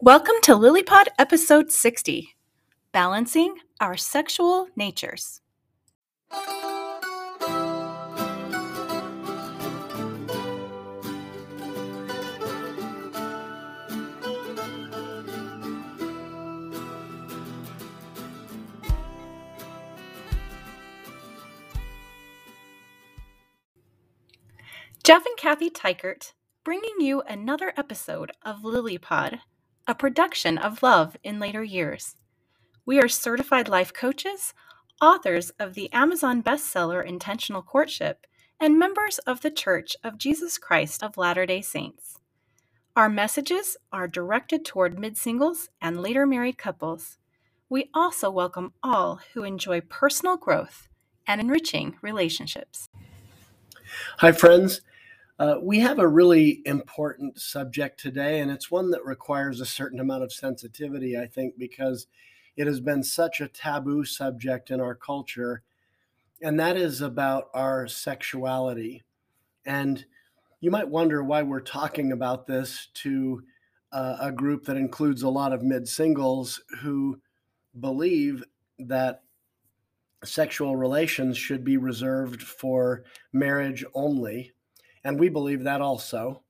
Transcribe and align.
Welcome 0.00 0.36
to 0.42 0.52
LilyPod 0.52 1.06
episode 1.18 1.70
60 1.70 2.34
Balancing 2.92 3.56
Our 3.80 3.96
Sexual 3.96 4.68
Natures. 4.76 5.40
Jeff 25.02 25.26
and 25.26 25.36
Kathy 25.36 25.70
Teichert 25.70 26.32
bringing 26.62 27.00
you 27.00 27.22
another 27.22 27.72
episode 27.76 28.30
of 28.44 28.58
LilyPod, 28.62 29.40
a 29.90 29.94
production 29.96 30.56
of 30.56 30.84
Love 30.84 31.16
in 31.24 31.40
Later 31.40 31.64
Years. 31.64 32.14
We 32.86 33.00
are 33.00 33.08
certified 33.08 33.68
life 33.68 33.92
coaches, 33.92 34.54
authors 35.02 35.50
of 35.58 35.74
the 35.74 35.92
Amazon 35.92 36.44
bestseller 36.44 37.04
Intentional 37.04 37.60
Courtship, 37.60 38.24
and 38.60 38.78
members 38.78 39.18
of 39.26 39.40
the 39.40 39.50
Church 39.50 39.96
of 40.04 40.16
Jesus 40.16 40.58
Christ 40.58 41.02
of 41.02 41.16
Latter 41.18 41.44
day 41.44 41.60
Saints. 41.60 42.20
Our 42.94 43.08
messages 43.08 43.76
are 43.90 44.06
directed 44.06 44.64
toward 44.64 44.96
mid 44.96 45.16
singles 45.16 45.70
and 45.82 46.00
later 46.00 46.24
married 46.24 46.56
couples. 46.56 47.18
We 47.68 47.90
also 47.92 48.30
welcome 48.30 48.74
all 48.84 49.18
who 49.34 49.42
enjoy 49.42 49.80
personal 49.80 50.36
growth 50.36 50.86
and 51.26 51.40
enriching 51.40 51.96
relationships. 52.00 52.88
Hi, 54.18 54.30
friends. 54.30 54.82
Uh, 55.40 55.56
we 55.62 55.78
have 55.78 55.98
a 55.98 56.06
really 56.06 56.60
important 56.66 57.40
subject 57.40 57.98
today, 57.98 58.40
and 58.40 58.50
it's 58.50 58.70
one 58.70 58.90
that 58.90 59.02
requires 59.06 59.58
a 59.58 59.64
certain 59.64 59.98
amount 59.98 60.22
of 60.22 60.30
sensitivity, 60.30 61.16
I 61.16 61.26
think, 61.26 61.56
because 61.56 62.08
it 62.58 62.66
has 62.66 62.78
been 62.78 63.02
such 63.02 63.40
a 63.40 63.48
taboo 63.48 64.04
subject 64.04 64.70
in 64.70 64.82
our 64.82 64.94
culture, 64.94 65.62
and 66.42 66.60
that 66.60 66.76
is 66.76 67.00
about 67.00 67.48
our 67.54 67.88
sexuality. 67.88 69.02
And 69.64 70.04
you 70.60 70.70
might 70.70 70.90
wonder 70.90 71.24
why 71.24 71.40
we're 71.40 71.60
talking 71.60 72.12
about 72.12 72.46
this 72.46 72.88
to 72.96 73.42
uh, 73.92 74.18
a 74.20 74.30
group 74.30 74.66
that 74.66 74.76
includes 74.76 75.22
a 75.22 75.30
lot 75.30 75.54
of 75.54 75.62
mid 75.62 75.88
singles 75.88 76.60
who 76.82 77.18
believe 77.80 78.44
that 78.78 79.22
sexual 80.22 80.76
relations 80.76 81.38
should 81.38 81.64
be 81.64 81.78
reserved 81.78 82.42
for 82.42 83.04
marriage 83.32 83.86
only. 83.94 84.52
And 85.04 85.18
we 85.18 85.28
believe 85.28 85.64
that 85.64 85.80
also. 85.80 86.42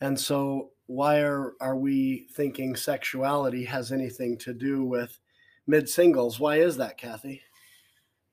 And 0.00 0.18
so, 0.18 0.70
why 0.86 1.20
are, 1.20 1.52
are 1.60 1.76
we 1.76 2.26
thinking 2.32 2.74
sexuality 2.74 3.64
has 3.64 3.92
anything 3.92 4.36
to 4.38 4.52
do 4.52 4.84
with 4.84 5.18
mid 5.66 5.88
singles? 5.88 6.40
Why 6.40 6.56
is 6.56 6.76
that, 6.78 6.98
Kathy? 6.98 7.42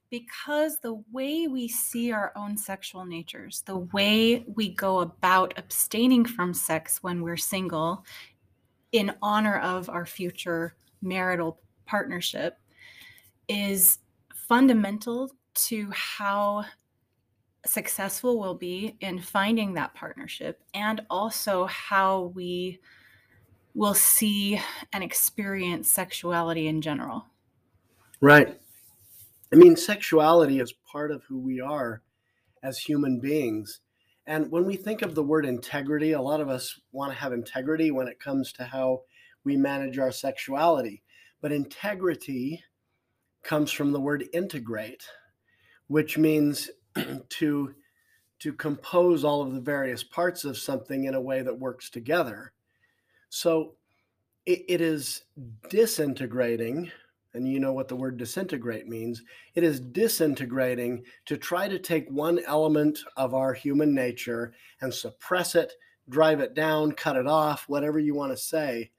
Because 0.09 0.79
the 0.79 1.03
way 1.11 1.47
we 1.47 1.67
see 1.67 2.11
our 2.11 2.31
own 2.35 2.57
sexual 2.57 3.05
natures, 3.05 3.61
the 3.65 3.77
way 3.77 4.43
we 4.55 4.69
go 4.69 5.01
about 5.01 5.53
abstaining 5.57 6.25
from 6.25 6.53
sex 6.53 7.03
when 7.03 7.21
we're 7.21 7.37
single 7.37 8.05
in 8.93 9.13
honor 9.21 9.59
of 9.59 9.89
our 9.89 10.05
future 10.05 10.75
marital 11.01 11.59
partnership 11.85 12.57
is 13.47 13.99
fundamental 14.33 15.31
to 15.53 15.91
how 15.91 16.65
successful 17.67 18.39
we'll 18.39 18.55
be 18.55 18.97
in 19.01 19.19
finding 19.19 19.73
that 19.73 19.93
partnership 19.93 20.61
and 20.73 21.01
also 21.09 21.65
how 21.65 22.31
we 22.35 22.79
will 23.73 23.93
see 23.93 24.59
and 24.91 25.03
experience 25.03 25.89
sexuality 25.89 26.67
in 26.67 26.81
general. 26.81 27.25
Right. 28.19 28.59
I 29.53 29.55
mean, 29.55 29.75
sexuality 29.75 30.59
is 30.59 30.73
part 30.91 31.11
of 31.11 31.23
who 31.23 31.39
we 31.39 31.61
are 31.61 32.01
as 32.63 32.79
human 32.79 33.19
beings. 33.19 33.79
And 34.25 34.51
when 34.51 34.65
we 34.65 34.75
think 34.75 35.03
of 35.03 35.15
the 35.15 35.23
word 35.23 35.45
integrity, 35.45 36.11
a 36.11 36.21
lot 36.21 36.41
of 36.41 36.49
us 36.49 36.79
want 36.91 37.13
to 37.13 37.19
have 37.19 37.31
integrity 37.31 37.91
when 37.91 38.07
it 38.07 38.19
comes 38.19 38.51
to 38.53 38.65
how 38.65 39.03
we 39.43 39.55
manage 39.55 39.97
our 39.99 40.11
sexuality. 40.11 41.03
But 41.41 41.51
integrity 41.51 42.63
comes 43.43 43.71
from 43.71 43.93
the 43.93 44.01
word 44.01 44.25
integrate, 44.33 45.03
which 45.87 46.17
means 46.17 46.69
to 47.29 47.73
to 48.39 48.53
compose 48.53 49.23
all 49.23 49.41
of 49.41 49.53
the 49.53 49.61
various 49.61 50.03
parts 50.03 50.45
of 50.45 50.57
something 50.57 51.05
in 51.05 51.15
a 51.15 51.21
way 51.21 51.41
that 51.41 51.59
works 51.59 51.89
together. 51.89 52.53
So 53.29 53.75
it, 54.45 54.63
it 54.67 54.81
is 54.81 55.23
disintegrating, 55.69 56.91
and 57.33 57.47
you 57.47 57.59
know 57.59 57.73
what 57.73 57.87
the 57.87 57.95
word 57.95 58.17
disintegrate 58.17 58.87
means. 58.87 59.23
It 59.55 59.63
is 59.63 59.79
disintegrating 59.79 61.03
to 61.25 61.37
try 61.37 61.67
to 61.67 61.79
take 61.79 62.07
one 62.09 62.39
element 62.45 62.99
of 63.15 63.33
our 63.33 63.53
human 63.53 63.93
nature 63.93 64.53
and 64.81 64.93
suppress 64.93 65.55
it, 65.55 65.73
drive 66.07 66.39
it 66.39 66.53
down, 66.53 66.91
cut 66.91 67.15
it 67.15 67.27
off, 67.27 67.65
whatever 67.67 67.99
you 67.99 68.13
want 68.13 68.31
to 68.31 68.37
say. 68.37 68.91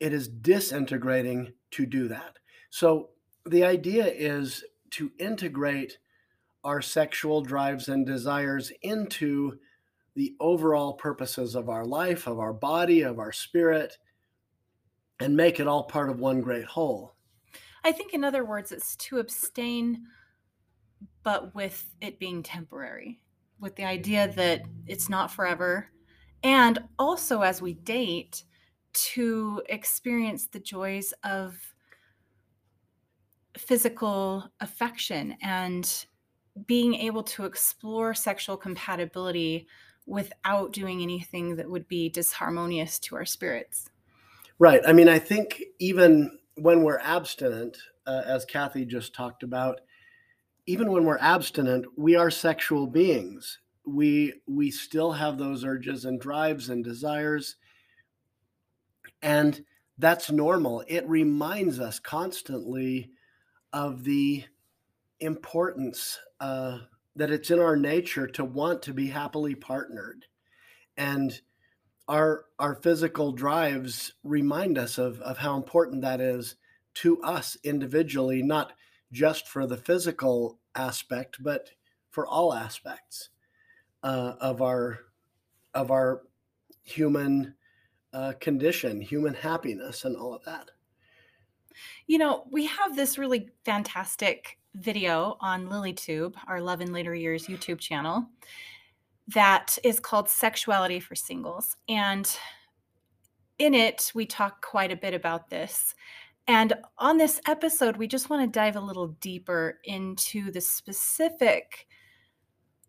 It 0.00 0.12
is 0.12 0.28
disintegrating 0.28 1.52
to 1.72 1.86
do 1.86 2.08
that. 2.08 2.38
So 2.70 3.10
the 3.44 3.64
idea 3.64 4.06
is 4.06 4.64
to 4.90 5.10
integrate 5.18 5.98
our 6.66 6.82
sexual 6.82 7.42
drives 7.42 7.88
and 7.88 8.04
desires 8.04 8.72
into 8.82 9.56
the 10.16 10.34
overall 10.40 10.94
purposes 10.94 11.54
of 11.54 11.68
our 11.68 11.84
life, 11.84 12.26
of 12.26 12.40
our 12.40 12.52
body, 12.52 13.02
of 13.02 13.20
our 13.20 13.30
spirit, 13.30 13.96
and 15.20 15.36
make 15.36 15.60
it 15.60 15.68
all 15.68 15.84
part 15.84 16.10
of 16.10 16.18
one 16.18 16.40
great 16.40 16.64
whole. 16.64 17.14
I 17.84 17.92
think, 17.92 18.14
in 18.14 18.24
other 18.24 18.44
words, 18.44 18.72
it's 18.72 18.96
to 18.96 19.18
abstain, 19.18 20.06
but 21.22 21.54
with 21.54 21.94
it 22.00 22.18
being 22.18 22.42
temporary, 22.42 23.20
with 23.60 23.76
the 23.76 23.84
idea 23.84 24.32
that 24.34 24.62
it's 24.88 25.08
not 25.08 25.30
forever. 25.30 25.86
And 26.42 26.80
also, 26.98 27.42
as 27.42 27.62
we 27.62 27.74
date, 27.74 28.42
to 28.92 29.62
experience 29.68 30.48
the 30.48 30.58
joys 30.58 31.14
of 31.22 31.56
physical 33.56 34.50
affection 34.60 35.36
and 35.42 36.06
being 36.66 36.94
able 36.94 37.22
to 37.22 37.44
explore 37.44 38.14
sexual 38.14 38.56
compatibility 38.56 39.66
without 40.06 40.72
doing 40.72 41.02
anything 41.02 41.56
that 41.56 41.68
would 41.68 41.86
be 41.88 42.10
disharmonious 42.10 42.98
to 43.00 43.16
our 43.16 43.24
spirits. 43.24 43.90
Right. 44.58 44.80
I 44.86 44.92
mean, 44.92 45.08
I 45.08 45.18
think 45.18 45.62
even 45.78 46.38
when 46.54 46.82
we're 46.82 47.00
abstinent, 47.00 47.76
uh, 48.06 48.22
as 48.24 48.44
Kathy 48.44 48.84
just 48.86 49.14
talked 49.14 49.42
about, 49.42 49.80
even 50.66 50.90
when 50.90 51.04
we're 51.04 51.18
abstinent, 51.18 51.86
we 51.96 52.16
are 52.16 52.30
sexual 52.30 52.86
beings. 52.86 53.58
We 53.84 54.40
we 54.48 54.70
still 54.70 55.12
have 55.12 55.38
those 55.38 55.64
urges 55.64 56.04
and 56.04 56.20
drives 56.20 56.70
and 56.70 56.82
desires, 56.82 57.56
and 59.22 59.64
that's 59.98 60.30
normal. 60.30 60.82
It 60.88 61.08
reminds 61.08 61.78
us 61.78 62.00
constantly 62.00 63.12
of 63.72 64.02
the 64.02 64.44
importance 65.20 66.18
uh, 66.40 66.78
that 67.16 67.30
it's 67.30 67.50
in 67.50 67.58
our 67.58 67.76
nature 67.76 68.26
to 68.26 68.44
want 68.44 68.82
to 68.82 68.92
be 68.92 69.08
happily 69.08 69.54
partnered, 69.54 70.26
and 70.96 71.40
our 72.08 72.44
our 72.58 72.74
physical 72.74 73.32
drives 73.32 74.12
remind 74.22 74.78
us 74.78 74.98
of 74.98 75.20
of 75.20 75.38
how 75.38 75.56
important 75.56 76.02
that 76.02 76.20
is 76.20 76.56
to 76.94 77.20
us 77.22 77.56
individually, 77.64 78.42
not 78.42 78.72
just 79.12 79.48
for 79.48 79.66
the 79.66 79.76
physical 79.76 80.58
aspect, 80.74 81.42
but 81.42 81.70
for 82.10 82.26
all 82.26 82.54
aspects 82.54 83.30
uh, 84.02 84.34
of 84.40 84.62
our 84.62 85.00
of 85.74 85.90
our 85.90 86.22
human 86.82 87.54
uh, 88.12 88.32
condition, 88.40 89.00
human 89.00 89.34
happiness, 89.34 90.04
and 90.04 90.16
all 90.16 90.32
of 90.32 90.44
that. 90.44 90.70
You 92.06 92.18
know, 92.18 92.46
we 92.50 92.66
have 92.66 92.96
this 92.96 93.18
really 93.18 93.50
fantastic 93.64 94.58
video 94.76 95.36
on 95.40 95.68
LilyTube, 95.68 96.34
our 96.46 96.60
Love 96.60 96.80
in 96.80 96.92
Later 96.92 97.14
Years 97.14 97.46
YouTube 97.46 97.78
channel, 97.78 98.26
that 99.28 99.76
is 99.82 99.98
called 99.98 100.28
Sexuality 100.28 101.00
for 101.00 101.14
Singles. 101.14 101.76
And 101.88 102.30
in 103.58 103.74
it, 103.74 104.12
we 104.14 104.26
talk 104.26 104.64
quite 104.64 104.92
a 104.92 104.96
bit 104.96 105.14
about 105.14 105.50
this. 105.50 105.94
And 106.46 106.74
on 106.98 107.16
this 107.16 107.40
episode, 107.48 107.96
we 107.96 108.06
just 108.06 108.30
want 108.30 108.42
to 108.42 108.58
dive 108.58 108.76
a 108.76 108.80
little 108.80 109.08
deeper 109.20 109.80
into 109.84 110.50
the 110.52 110.60
specific 110.60 111.88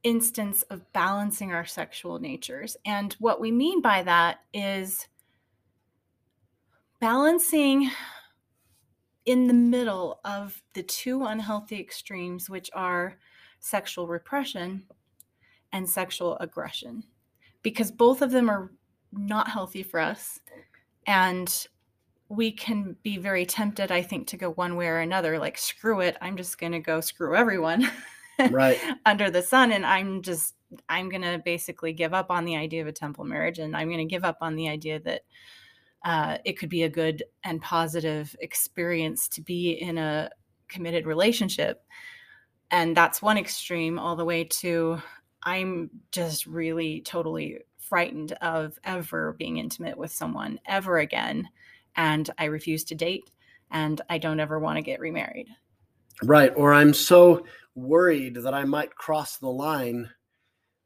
instance 0.03 0.61
of 0.63 0.91
balancing 0.93 1.51
our 1.51 1.65
sexual 1.65 2.19
natures. 2.19 2.77
And 2.85 3.13
what 3.13 3.41
we 3.41 3.51
mean 3.51 3.81
by 3.81 4.03
that 4.03 4.41
is 4.53 5.07
balancing 6.99 7.89
in 9.27 9.45
the 9.47 9.53
middle 9.53 10.21
of 10.23 10.63
the 10.73 10.81
two 10.81 11.25
unhealthy 11.25 11.79
extremes, 11.79 12.49
which 12.49 12.71
are 12.73 13.19
sexual 13.59 14.07
repression 14.07 14.83
and 15.73 15.87
sexual 15.87 16.37
aggression, 16.37 17.03
because 17.61 17.91
both 17.91 18.21
of 18.21 18.31
them 18.31 18.49
are 18.49 18.71
not 19.11 19.49
healthy 19.49 19.83
for 19.83 19.99
us. 19.99 20.39
And 21.05 21.67
we 22.29 22.51
can 22.51 22.95
be 23.03 23.17
very 23.17 23.45
tempted, 23.45 23.91
I 23.91 24.01
think, 24.01 24.27
to 24.27 24.37
go 24.37 24.51
one 24.51 24.77
way 24.77 24.87
or 24.87 24.99
another, 24.99 25.37
like, 25.37 25.57
screw 25.57 25.99
it, 25.99 26.17
I'm 26.21 26.37
just 26.37 26.57
going 26.57 26.71
to 26.71 26.79
go 26.79 27.01
screw 27.01 27.35
everyone 27.35 27.89
Right. 28.49 28.79
under 29.05 29.29
the 29.29 29.41
sun. 29.41 29.73
And 29.73 29.85
I'm 29.85 30.21
just, 30.21 30.55
I'm 30.87 31.09
going 31.09 31.21
to 31.21 31.41
basically 31.43 31.91
give 31.91 32.13
up 32.13 32.31
on 32.31 32.45
the 32.45 32.55
idea 32.55 32.81
of 32.81 32.87
a 32.87 32.93
temple 32.93 33.25
marriage. 33.25 33.59
And 33.59 33.75
I'm 33.75 33.87
going 33.87 33.97
to 33.99 34.05
give 34.05 34.23
up 34.23 34.37
on 34.41 34.55
the 34.55 34.69
idea 34.69 34.99
that 35.01 35.23
uh, 36.07 36.37
it 36.45 36.57
could 36.57 36.69
be 36.69 36.83
a 36.83 36.89
good 36.89 37.21
and 37.43 37.61
positive 37.61 38.33
experience 38.39 39.27
to 39.27 39.41
be 39.41 39.71
in 39.71 39.97
a 39.97 40.29
committed 40.69 41.05
relationship. 41.05 41.83
And 42.71 42.95
that's 42.95 43.21
one 43.21 43.37
extreme, 43.37 43.99
all 43.99 44.15
the 44.15 44.23
way 44.23 44.45
to 44.45 45.01
I'm 45.43 45.89
just 46.13 46.45
really 46.45 47.01
totally 47.01 47.59
frightened 47.77 48.31
of 48.41 48.79
ever 48.85 49.35
being 49.37 49.57
intimate 49.57 49.97
with 49.97 50.13
someone 50.13 50.61
ever 50.65 50.97
again. 50.99 51.49
And 51.97 52.29
I 52.37 52.45
refuse 52.45 52.85
to 52.85 52.95
date 52.95 53.29
and 53.69 53.99
I 54.09 54.17
don't 54.17 54.39
ever 54.39 54.59
want 54.59 54.77
to 54.77 54.83
get 54.83 55.01
remarried. 55.01 55.49
Right. 56.23 56.53
Or 56.55 56.73
I'm 56.73 56.93
so 56.93 57.45
worried 57.75 58.35
that 58.35 58.53
I 58.53 58.63
might 58.63 58.95
cross 58.95 59.39
the 59.39 59.49
line 59.49 60.09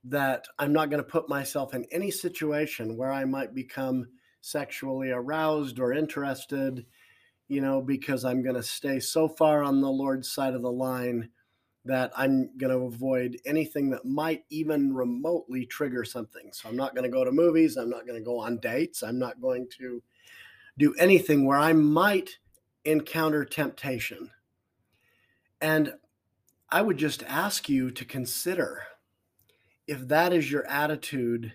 that 0.03 0.47
I'm 0.57 0.73
not 0.73 0.89
going 0.89 1.03
to 1.03 1.07
put 1.07 1.29
myself 1.29 1.75
in 1.75 1.85
any 1.91 2.09
situation 2.09 2.97
where 2.97 3.11
I 3.11 3.25
might 3.25 3.53
become 3.53 4.07
sexually 4.41 5.11
aroused 5.11 5.79
or 5.79 5.93
interested, 5.93 6.85
you 7.47 7.61
know, 7.61 7.81
because 7.81 8.25
I'm 8.25 8.43
going 8.43 8.55
to 8.55 8.63
stay 8.63 8.99
so 8.99 9.27
far 9.27 9.63
on 9.63 9.81
the 9.81 9.89
Lord's 9.89 10.31
side 10.31 10.53
of 10.53 10.61
the 10.61 10.71
line 10.71 11.29
that 11.85 12.11
I'm 12.15 12.55
going 12.57 12.71
to 12.71 12.85
avoid 12.85 13.37
anything 13.45 13.89
that 13.89 14.05
might 14.05 14.43
even 14.49 14.93
remotely 14.93 15.65
trigger 15.65 16.03
something. 16.03 16.49
So 16.51 16.69
I'm 16.69 16.75
not 16.75 16.93
going 16.93 17.03
to 17.03 17.09
go 17.09 17.23
to 17.23 17.31
movies. 17.31 17.77
I'm 17.77 17.89
not 17.89 18.05
going 18.05 18.19
to 18.19 18.25
go 18.25 18.39
on 18.39 18.57
dates. 18.57 19.01
I'm 19.01 19.17
not 19.17 19.41
going 19.41 19.67
to 19.77 20.03
do 20.77 20.93
anything 20.95 21.45
where 21.45 21.57
I 21.57 21.73
might 21.73 22.37
encounter 22.85 23.45
temptation. 23.45 24.29
And 25.59 25.93
I 26.69 26.81
would 26.81 26.97
just 26.97 27.23
ask 27.23 27.67
you 27.67 27.91
to 27.91 28.05
consider 28.05 28.83
if 29.87 30.07
that 30.07 30.33
is 30.33 30.51
your 30.51 30.65
attitude 30.67 31.53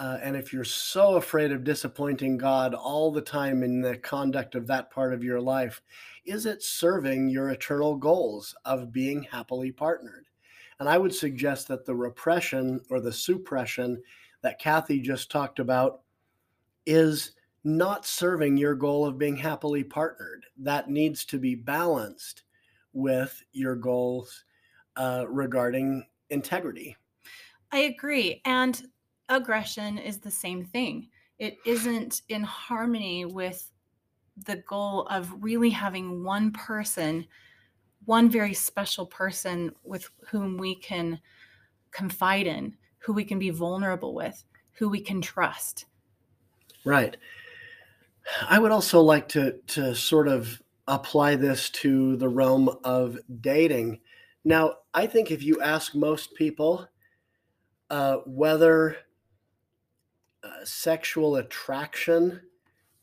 uh, 0.00 0.18
and 0.22 0.34
if 0.34 0.50
you're 0.50 0.64
so 0.64 1.16
afraid 1.16 1.52
of 1.52 1.62
disappointing 1.62 2.38
God 2.38 2.72
all 2.72 3.12
the 3.12 3.20
time 3.20 3.62
in 3.62 3.82
the 3.82 3.98
conduct 3.98 4.54
of 4.54 4.66
that 4.66 4.90
part 4.90 5.12
of 5.12 5.22
your 5.22 5.42
life, 5.42 5.82
is 6.24 6.46
it 6.46 6.62
serving 6.62 7.28
your 7.28 7.50
eternal 7.50 7.96
goals 7.96 8.54
of 8.64 8.92
being 8.92 9.22
happily 9.22 9.70
partnered? 9.70 10.24
And 10.78 10.88
I 10.88 10.96
would 10.96 11.14
suggest 11.14 11.68
that 11.68 11.84
the 11.84 11.94
repression 11.94 12.80
or 12.88 12.98
the 12.98 13.12
suppression 13.12 14.02
that 14.40 14.58
Kathy 14.58 15.00
just 15.00 15.30
talked 15.30 15.58
about 15.58 16.00
is 16.86 17.32
not 17.62 18.06
serving 18.06 18.56
your 18.56 18.74
goal 18.74 19.04
of 19.04 19.18
being 19.18 19.36
happily 19.36 19.84
partnered. 19.84 20.46
That 20.56 20.88
needs 20.88 21.26
to 21.26 21.38
be 21.38 21.54
balanced 21.54 22.44
with 22.94 23.44
your 23.52 23.76
goals 23.76 24.44
uh, 24.96 25.26
regarding 25.28 26.06
integrity. 26.30 26.96
I 27.70 27.80
agree. 27.80 28.40
And 28.46 28.82
aggression 29.30 29.96
is 29.96 30.18
the 30.18 30.30
same 30.30 30.64
thing. 30.64 31.08
It 31.38 31.56
isn't 31.64 32.22
in 32.28 32.42
harmony 32.42 33.24
with 33.24 33.70
the 34.44 34.56
goal 34.56 35.06
of 35.06 35.32
really 35.42 35.70
having 35.70 36.22
one 36.22 36.52
person, 36.52 37.26
one 38.04 38.28
very 38.28 38.54
special 38.54 39.06
person 39.06 39.72
with 39.84 40.08
whom 40.28 40.58
we 40.58 40.74
can 40.74 41.18
confide 41.90 42.46
in, 42.46 42.76
who 42.98 43.12
we 43.12 43.24
can 43.24 43.38
be 43.38 43.50
vulnerable 43.50 44.14
with, 44.14 44.44
who 44.72 44.88
we 44.88 45.00
can 45.00 45.22
trust. 45.22 45.86
Right. 46.84 47.16
I 48.48 48.58
would 48.58 48.70
also 48.70 49.00
like 49.00 49.28
to 49.30 49.58
to 49.68 49.94
sort 49.94 50.28
of 50.28 50.62
apply 50.86 51.36
this 51.36 51.70
to 51.70 52.16
the 52.16 52.28
realm 52.28 52.68
of 52.84 53.18
dating. 53.40 54.00
Now, 54.44 54.74
I 54.94 55.06
think 55.06 55.30
if 55.30 55.42
you 55.42 55.60
ask 55.60 55.94
most 55.94 56.34
people 56.34 56.86
uh, 57.90 58.18
whether 58.26 58.96
uh, 60.42 60.64
sexual 60.64 61.36
attraction 61.36 62.40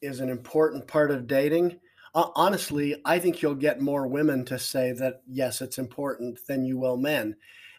is 0.01 0.19
an 0.19 0.30
important 0.30 0.88
part 0.88 1.12
of 1.12 1.28
dating. 1.28 1.80
Uh, 2.16 2.30
honestly, 2.36 3.00
I 3.06 3.19
think 3.19 3.42
you'll 3.42 3.56
get 3.56 3.81
more 3.81 4.07
women 4.07 4.45
to 4.45 4.57
say 4.57 4.92
that, 4.94 5.22
yes, 5.28 5.62
it's 5.62 5.78
important 5.78 6.39
than 6.48 6.66
you 6.66 6.78
will 6.78 6.98
men. 6.98 7.36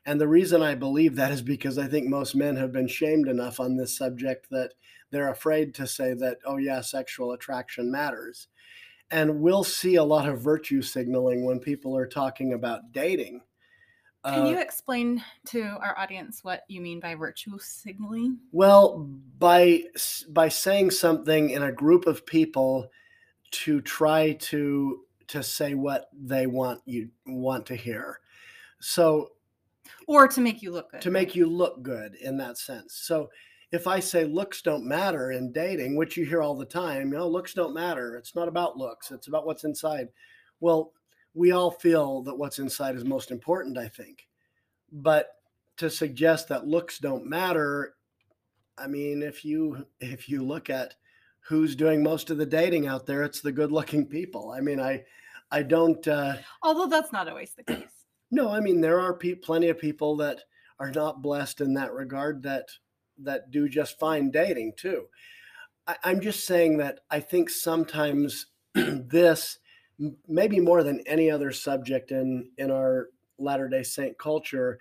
And 0.06 0.20
the 0.20 0.28
reason 0.28 0.62
I 0.62 0.74
believe 0.74 1.16
that 1.16 1.32
is 1.32 1.42
because 1.42 1.76
I 1.76 1.86
think 1.86 2.06
most 2.08 2.34
men 2.34 2.56
have 2.56 2.72
been 2.72 2.88
shamed 2.88 3.28
enough 3.28 3.60
on 3.60 3.76
this 3.76 3.96
subject 3.96 4.48
that 4.50 4.72
they're 5.10 5.30
afraid 5.30 5.74
to 5.74 5.86
say 5.86 6.14
that, 6.14 6.38
oh, 6.44 6.56
yeah, 6.56 6.80
sexual 6.80 7.32
attraction 7.32 7.90
matters. 7.90 8.48
And 9.10 9.40
we'll 9.40 9.64
see 9.64 9.96
a 9.96 10.04
lot 10.04 10.28
of 10.28 10.40
virtue 10.40 10.82
signaling 10.82 11.44
when 11.44 11.58
people 11.58 11.96
are 11.96 12.06
talking 12.06 12.52
about 12.52 12.92
dating. 12.92 13.40
Can 14.24 14.46
you 14.46 14.56
uh, 14.56 14.60
explain 14.60 15.22
to 15.46 15.62
our 15.80 15.96
audience 15.96 16.42
what 16.42 16.62
you 16.68 16.80
mean 16.80 17.00
by 17.00 17.14
virtue 17.14 17.56
signaling? 17.58 18.38
Well, 18.52 19.08
by 19.38 19.84
by 20.30 20.48
saying 20.48 20.90
something 20.90 21.50
in 21.50 21.62
a 21.62 21.72
group 21.72 22.06
of 22.06 22.26
people 22.26 22.90
to 23.50 23.80
try 23.80 24.32
to 24.32 25.00
to 25.28 25.42
say 25.42 25.74
what 25.74 26.08
they 26.12 26.46
want 26.46 26.80
you 26.84 27.10
want 27.26 27.66
to 27.66 27.76
hear. 27.76 28.20
So 28.80 29.32
or 30.06 30.26
to 30.28 30.40
make 30.40 30.62
you 30.62 30.72
look 30.72 30.90
good. 30.90 31.00
To 31.02 31.10
make 31.10 31.34
you 31.34 31.46
look 31.46 31.82
good 31.82 32.14
in 32.16 32.36
that 32.38 32.58
sense. 32.58 32.94
So 32.94 33.30
if 33.70 33.86
I 33.86 34.00
say 34.00 34.24
looks 34.24 34.62
don't 34.62 34.84
matter 34.84 35.30
in 35.32 35.52
dating, 35.52 35.96
which 35.96 36.16
you 36.16 36.24
hear 36.24 36.42
all 36.42 36.56
the 36.56 36.64
time, 36.64 37.12
you 37.12 37.18
know, 37.18 37.28
looks 37.28 37.54
don't 37.54 37.74
matter. 37.74 38.16
It's 38.16 38.34
not 38.34 38.48
about 38.48 38.76
looks, 38.76 39.10
it's 39.10 39.28
about 39.28 39.46
what's 39.46 39.64
inside. 39.64 40.08
Well, 40.60 40.92
we 41.38 41.52
all 41.52 41.70
feel 41.70 42.20
that 42.22 42.36
what's 42.36 42.58
inside 42.58 42.96
is 42.96 43.04
most 43.04 43.30
important, 43.30 43.78
I 43.78 43.86
think. 43.86 44.26
But 44.90 45.28
to 45.76 45.88
suggest 45.88 46.48
that 46.48 46.66
looks 46.66 46.98
don't 46.98 47.24
matter, 47.24 47.94
I 48.76 48.88
mean, 48.88 49.22
if 49.22 49.44
you 49.44 49.86
if 50.00 50.28
you 50.28 50.42
look 50.42 50.68
at 50.68 50.94
who's 51.40 51.76
doing 51.76 52.02
most 52.02 52.30
of 52.30 52.38
the 52.38 52.46
dating 52.46 52.88
out 52.88 53.06
there, 53.06 53.22
it's 53.22 53.40
the 53.40 53.52
good-looking 53.52 54.06
people. 54.06 54.50
I 54.50 54.60
mean, 54.60 54.80
I 54.80 55.04
I 55.52 55.62
don't. 55.62 56.06
Uh, 56.08 56.34
Although 56.62 56.88
that's 56.88 57.12
not 57.12 57.28
always 57.28 57.52
the 57.52 57.62
case. 57.62 57.84
No, 58.32 58.50
I 58.50 58.58
mean 58.58 58.80
there 58.80 59.00
are 59.00 59.14
pe- 59.14 59.34
plenty 59.34 59.68
of 59.68 59.78
people 59.78 60.16
that 60.16 60.40
are 60.80 60.90
not 60.90 61.22
blessed 61.22 61.60
in 61.60 61.72
that 61.74 61.92
regard 61.92 62.42
that 62.42 62.68
that 63.18 63.52
do 63.52 63.68
just 63.68 63.98
fine 64.00 64.32
dating 64.32 64.72
too. 64.76 65.04
I, 65.86 65.96
I'm 66.02 66.20
just 66.20 66.46
saying 66.46 66.78
that 66.78 67.00
I 67.12 67.20
think 67.20 67.48
sometimes 67.48 68.46
this 68.74 69.58
maybe 70.26 70.60
more 70.60 70.82
than 70.82 71.00
any 71.06 71.30
other 71.30 71.52
subject 71.52 72.10
in 72.10 72.50
in 72.58 72.70
our 72.70 73.08
Latter 73.38 73.68
Day 73.68 73.82
Saint 73.82 74.18
culture 74.18 74.78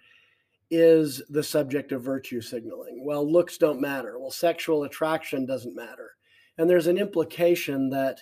is 0.70 1.22
the 1.30 1.44
subject 1.44 1.92
of 1.92 2.04
virtue 2.04 2.42
signaling. 2.42 3.06
Well, 3.06 3.30
looks 3.30 3.58
don't 3.58 3.80
matter. 3.80 4.20
Well, 4.20 4.32
sexual 4.32 4.84
attraction 4.84 5.46
doesn't 5.46 5.76
matter, 5.76 6.16
and 6.58 6.70
there's 6.70 6.88
an 6.88 6.98
implication 6.98 7.90
that 7.92 8.22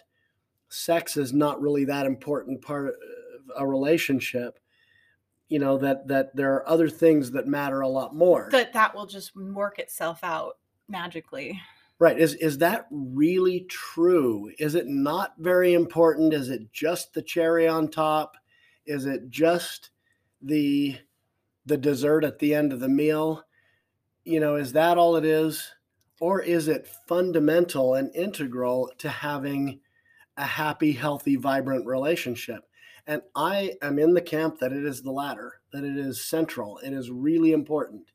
sex 0.70 1.18
is 1.18 1.34
not 1.34 1.62
really 1.62 1.86
that 1.86 2.06
important 2.06 2.62
part 2.62 2.88
of 2.88 2.94
a 3.56 3.66
relationship 3.66 4.60
you 5.50 5.60
know 5.60 5.78
that 5.78 6.08
that 6.08 6.36
there 6.36 6.54
are 6.54 6.68
other 6.68 6.90
things 6.90 7.32
that 7.32 7.48
matter 7.48 7.82
a 7.82 7.88
lot 7.88 8.16
more 8.16 8.50
that 8.52 8.74
that 8.74 8.96
will 8.96 9.06
just 9.06 9.36
work 9.36 9.80
itself 9.80 10.20
out 10.24 10.58
magically 10.88 11.60
Right. 11.98 12.20
Is 12.20 12.34
is 12.36 12.58
that 12.58 12.88
really 12.92 13.62
true? 13.70 14.52
Is 14.60 14.76
it 14.76 14.88
not 14.88 15.34
very 15.38 15.74
important? 15.74 16.34
Is 16.34 16.50
it 16.50 16.72
just 16.74 17.14
the 17.14 17.22
cherry 17.22 17.68
on 17.70 17.88
top? 17.88 18.36
Is 18.86 19.06
it 19.06 19.30
just 19.30 19.92
the 20.42 20.98
the 21.66 21.78
dessert 21.78 22.26
at 22.26 22.40
the 22.40 22.54
end 22.54 22.74
of 22.74 22.82
the 22.82 22.90
meal? 22.90 23.44
You 24.26 24.42
know, 24.42 24.56
is 24.56 24.74
that 24.74 24.98
all 24.98 25.16
it 25.16 25.24
is? 25.24 25.72
Or 26.20 26.42
is 26.42 26.68
it 26.68 26.88
fundamental 27.08 27.96
and 27.96 28.14
integral 28.16 28.92
to 29.00 29.10
having 29.10 29.80
a 30.38 30.46
happy, 30.46 30.92
healthy, 30.92 31.36
vibrant 31.36 31.86
relationship? 31.86 32.64
And 33.08 33.22
I 33.36 33.74
am 33.82 34.00
in 34.00 34.14
the 34.14 34.22
camp 34.22 34.60
that 34.60 34.74
it 34.74 34.84
is 34.86 35.02
the 35.02 35.12
latter, 35.12 35.62
that 35.72 35.84
it 35.84 35.98
is 35.98 36.26
central, 36.26 36.80
it 36.80 36.92
is 36.92 37.10
really 37.12 37.54
important. 37.54 38.12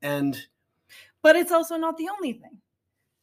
And 0.00 0.36
but 1.22 1.36
it's 1.36 1.52
also 1.52 1.76
not 1.76 1.96
the 1.96 2.08
only 2.08 2.32
thing. 2.32 2.61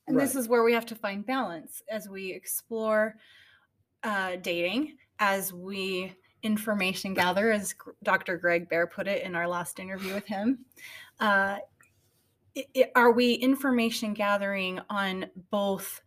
And 0.10 0.18
right. 0.18 0.24
this 0.24 0.36
is 0.36 0.48
where 0.48 0.63
we 0.63 0.74
have 0.74 0.88
to 0.88 0.96
find 0.96 1.24
balance 1.24 1.84
as 1.88 2.10
we 2.10 2.34
explore 2.34 3.16
uh, 4.04 4.38
dating, 4.38 4.98
as 5.20 5.54
we 5.54 6.16
information 6.42 7.13
gather, 7.13 7.51
as 7.51 7.75
Dr. 8.01 8.36
Greg 8.38 8.68
Baer 8.70 8.88
put 8.88 9.08
it 9.08 9.24
in 9.24 9.36
our 9.36 9.48
last 9.48 9.80
interview 9.80 10.16
with 10.16 10.25
him. 10.25 10.66
Uh, 11.20 11.58
it, 12.56 12.66
it, 12.74 12.92
are 12.96 13.12
we 13.12 13.34
information 13.34 14.16
gathering 14.16 14.80
on 14.89 15.28
both 15.51 16.01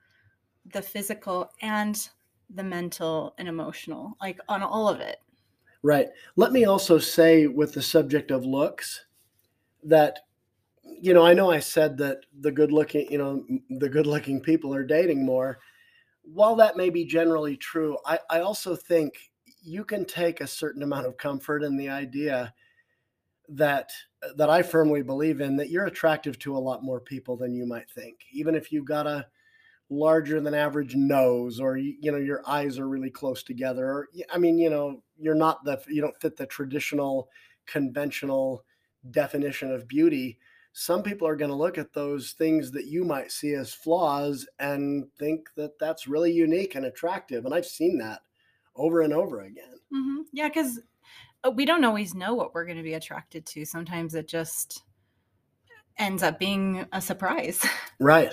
the 0.72 0.82
physical 0.82 1.52
and 1.60 2.08
the 2.52 2.64
mental 2.64 3.36
and 3.38 3.46
emotional, 3.46 4.16
like 4.20 4.40
on 4.48 4.64
all 4.64 4.88
of 4.88 4.98
it? 4.98 5.18
Right. 5.84 6.08
Let 6.34 6.50
me 6.50 6.64
also 6.64 6.98
say, 6.98 7.46
with 7.46 7.72
the 7.72 7.82
subject 7.82 8.32
of 8.32 8.44
looks, 8.44 9.04
that 9.84 10.26
you 10.84 11.14
know, 11.14 11.24
I 11.24 11.34
know 11.34 11.50
I 11.50 11.60
said 11.60 11.98
that 11.98 12.18
the 12.40 12.52
good 12.52 12.72
looking, 12.72 13.10
you 13.10 13.18
know, 13.18 13.44
the 13.70 13.88
good 13.88 14.06
looking 14.06 14.40
people 14.40 14.74
are 14.74 14.84
dating 14.84 15.24
more. 15.24 15.58
while 16.24 16.56
that 16.56 16.76
may 16.76 16.90
be 16.90 17.04
generally 17.04 17.56
true, 17.56 17.98
I, 18.06 18.18
I 18.30 18.40
also 18.40 18.76
think 18.76 19.14
you 19.62 19.84
can 19.84 20.04
take 20.06 20.40
a 20.40 20.46
certain 20.46 20.82
amount 20.82 21.06
of 21.06 21.16
comfort 21.18 21.64
in 21.64 21.76
the 21.78 21.88
idea 21.90 22.54
that 23.48 23.92
that 24.36 24.50
I 24.50 24.62
firmly 24.62 25.02
believe 25.02 25.40
in 25.40 25.56
that 25.56 25.70
you're 25.70 25.86
attractive 25.86 26.38
to 26.40 26.56
a 26.56 26.58
lot 26.60 26.82
more 26.84 27.00
people 27.00 27.36
than 27.36 27.54
you 27.54 27.66
might 27.66 27.90
think. 27.90 28.18
Even 28.32 28.54
if 28.54 28.72
you've 28.72 28.84
got 28.86 29.06
a 29.06 29.26
larger 29.90 30.40
than 30.40 30.54
average 30.54 30.94
nose 30.96 31.60
or 31.60 31.76
you, 31.76 31.96
you 32.00 32.12
know 32.12 32.18
your 32.18 32.42
eyes 32.48 32.78
are 32.78 32.88
really 32.88 33.10
close 33.10 33.42
together 33.42 33.86
or 33.86 34.08
I 34.32 34.38
mean, 34.38 34.58
you 34.58 34.70
know, 34.70 35.02
you're 35.18 35.34
not 35.34 35.64
the 35.64 35.80
you 35.88 36.00
don't 36.02 36.20
fit 36.20 36.36
the 36.36 36.46
traditional 36.46 37.28
conventional 37.66 38.64
definition 39.10 39.72
of 39.72 39.88
beauty. 39.88 40.38
Some 40.72 41.02
people 41.02 41.28
are 41.28 41.36
going 41.36 41.50
to 41.50 41.56
look 41.56 41.76
at 41.76 41.92
those 41.92 42.32
things 42.32 42.70
that 42.72 42.86
you 42.86 43.04
might 43.04 43.30
see 43.30 43.54
as 43.54 43.74
flaws 43.74 44.46
and 44.58 45.06
think 45.18 45.48
that 45.56 45.78
that's 45.78 46.08
really 46.08 46.32
unique 46.32 46.74
and 46.74 46.86
attractive. 46.86 47.44
And 47.44 47.54
I've 47.54 47.66
seen 47.66 47.98
that 47.98 48.22
over 48.74 49.02
and 49.02 49.12
over 49.12 49.42
again. 49.42 49.78
hmm 49.92 50.22
Yeah, 50.32 50.48
because 50.48 50.80
we 51.54 51.66
don't 51.66 51.84
always 51.84 52.14
know 52.14 52.34
what 52.34 52.54
we're 52.54 52.64
going 52.64 52.78
to 52.78 52.82
be 52.82 52.94
attracted 52.94 53.44
to. 53.46 53.64
Sometimes 53.64 54.14
it 54.14 54.28
just 54.28 54.82
ends 55.98 56.22
up 56.22 56.38
being 56.38 56.86
a 56.92 57.00
surprise. 57.00 57.64
Right. 58.00 58.32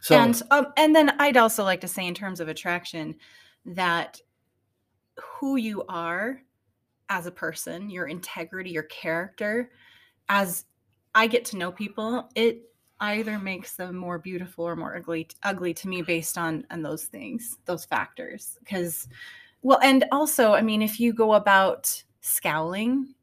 So, 0.00 0.16
and 0.16 0.42
um, 0.50 0.66
and 0.76 0.94
then 0.94 1.10
I'd 1.18 1.36
also 1.38 1.64
like 1.64 1.80
to 1.80 1.88
say, 1.88 2.06
in 2.06 2.14
terms 2.14 2.40
of 2.40 2.48
attraction, 2.48 3.16
that 3.64 4.20
who 5.18 5.56
you 5.56 5.84
are 5.88 6.42
as 7.08 7.26
a 7.26 7.30
person, 7.30 7.88
your 7.90 8.06
integrity, 8.06 8.70
your 8.70 8.84
character, 8.84 9.70
as 10.28 10.66
I 11.18 11.26
get 11.26 11.44
to 11.46 11.56
know 11.56 11.72
people, 11.72 12.28
it 12.36 12.62
either 13.00 13.38
makes 13.40 13.74
them 13.74 13.96
more 13.96 14.18
beautiful 14.18 14.64
or 14.64 14.76
more 14.76 14.96
ugly 14.96 15.28
ugly 15.42 15.74
to 15.74 15.88
me 15.88 16.00
based 16.00 16.38
on 16.38 16.64
on 16.70 16.80
those 16.80 17.04
things, 17.06 17.58
those 17.64 17.84
factors. 17.84 18.56
Because 18.60 19.08
well, 19.62 19.80
and 19.82 20.04
also, 20.12 20.52
I 20.52 20.62
mean, 20.62 20.80
if 20.80 21.00
you 21.00 21.12
go 21.12 21.34
about 21.34 22.02
scowling, 22.20 23.14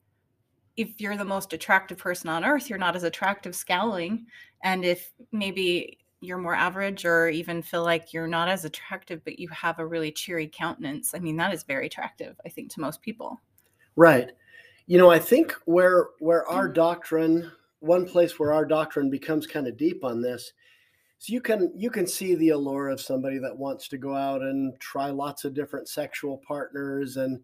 if 0.76 1.00
you're 1.00 1.16
the 1.16 1.24
most 1.24 1.54
attractive 1.54 1.98
person 1.98 2.30
on 2.30 2.44
earth, 2.44 2.70
you're 2.70 2.78
not 2.78 2.98
as 2.98 3.04
attractive 3.04 3.56
scowling. 3.56 4.26
And 4.62 4.84
if 4.84 5.14
maybe 5.32 6.00
you're 6.20 6.38
more 6.38 6.56
average 6.56 7.06
or 7.06 7.30
even 7.30 7.62
feel 7.62 7.84
like 7.84 8.12
you're 8.12 8.28
not 8.28 8.50
as 8.50 8.66
attractive, 8.66 9.24
but 9.24 9.40
you 9.40 9.48
have 9.50 9.80
a 9.80 9.88
really 9.88 10.12
cheery 10.12 10.52
countenance, 10.52 11.14
I 11.16 11.20
mean, 11.20 11.38
that 11.38 11.54
is 11.54 11.64
very 11.64 11.86
attractive, 11.86 12.36
I 12.46 12.50
think, 12.50 12.74
to 12.74 12.82
most 12.82 13.02
people. 13.02 13.40
right. 13.96 14.32
You 14.88 15.00
know, 15.00 15.10
I 15.10 15.18
think 15.18 15.56
where 15.66 16.10
where 16.20 16.48
our 16.48 16.66
mm-hmm. 16.66 16.74
doctrine, 16.74 17.52
one 17.80 18.06
place 18.06 18.40
where 18.40 18.54
our 18.54 18.66
doctrine 18.66 19.10
becomes 19.10 19.48
kind 19.48 19.68
of 19.68 19.78
deep 19.78 20.04
on 20.04 20.22
this, 20.22 20.54
so 21.18 21.34
you 21.34 21.42
can 21.42 21.72
you 21.76 21.90
can 21.90 22.08
see 22.08 22.36
the 22.36 22.50
allure 22.50 22.90
of 22.90 23.02
somebody 23.02 23.38
that 23.40 23.58
wants 23.58 23.88
to 23.90 23.98
go 23.98 24.16
out 24.16 24.42
and 24.42 24.80
try 24.80 25.10
lots 25.10 25.46
of 25.46 25.54
different 25.54 25.88
sexual 25.88 26.42
partners 26.48 27.18
and 27.18 27.42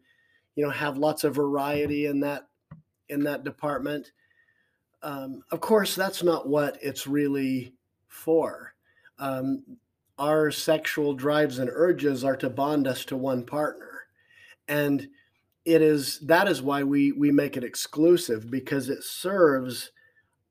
you 0.56 0.64
know 0.64 0.70
have 0.70 0.98
lots 0.98 1.24
of 1.24 1.36
variety 1.36 2.06
in 2.06 2.20
that 2.20 2.48
in 3.10 3.24
that 3.24 3.44
department. 3.44 4.12
Um, 5.04 5.44
of 5.52 5.62
course, 5.62 5.96
that's 5.96 6.24
not 6.24 6.48
what 6.48 6.78
it's 6.82 7.08
really 7.08 7.74
for. 8.08 8.76
Um, 9.20 9.64
our 10.20 10.52
sexual 10.52 11.14
drives 11.14 11.58
and 11.58 11.70
urges 11.74 12.24
are 12.24 12.38
to 12.38 12.50
bond 12.50 12.88
us 12.88 13.04
to 13.06 13.18
one 13.18 13.44
partner, 13.44 14.04
and 14.68 15.08
it 15.66 15.82
is 15.82 16.20
that 16.20 16.48
is 16.48 16.62
why 16.62 16.84
we 16.84 17.12
we 17.12 17.32
make 17.32 17.58
it 17.58 17.64
exclusive 17.64 18.52
because 18.52 18.90
it 18.90 19.04
serves 19.04 19.92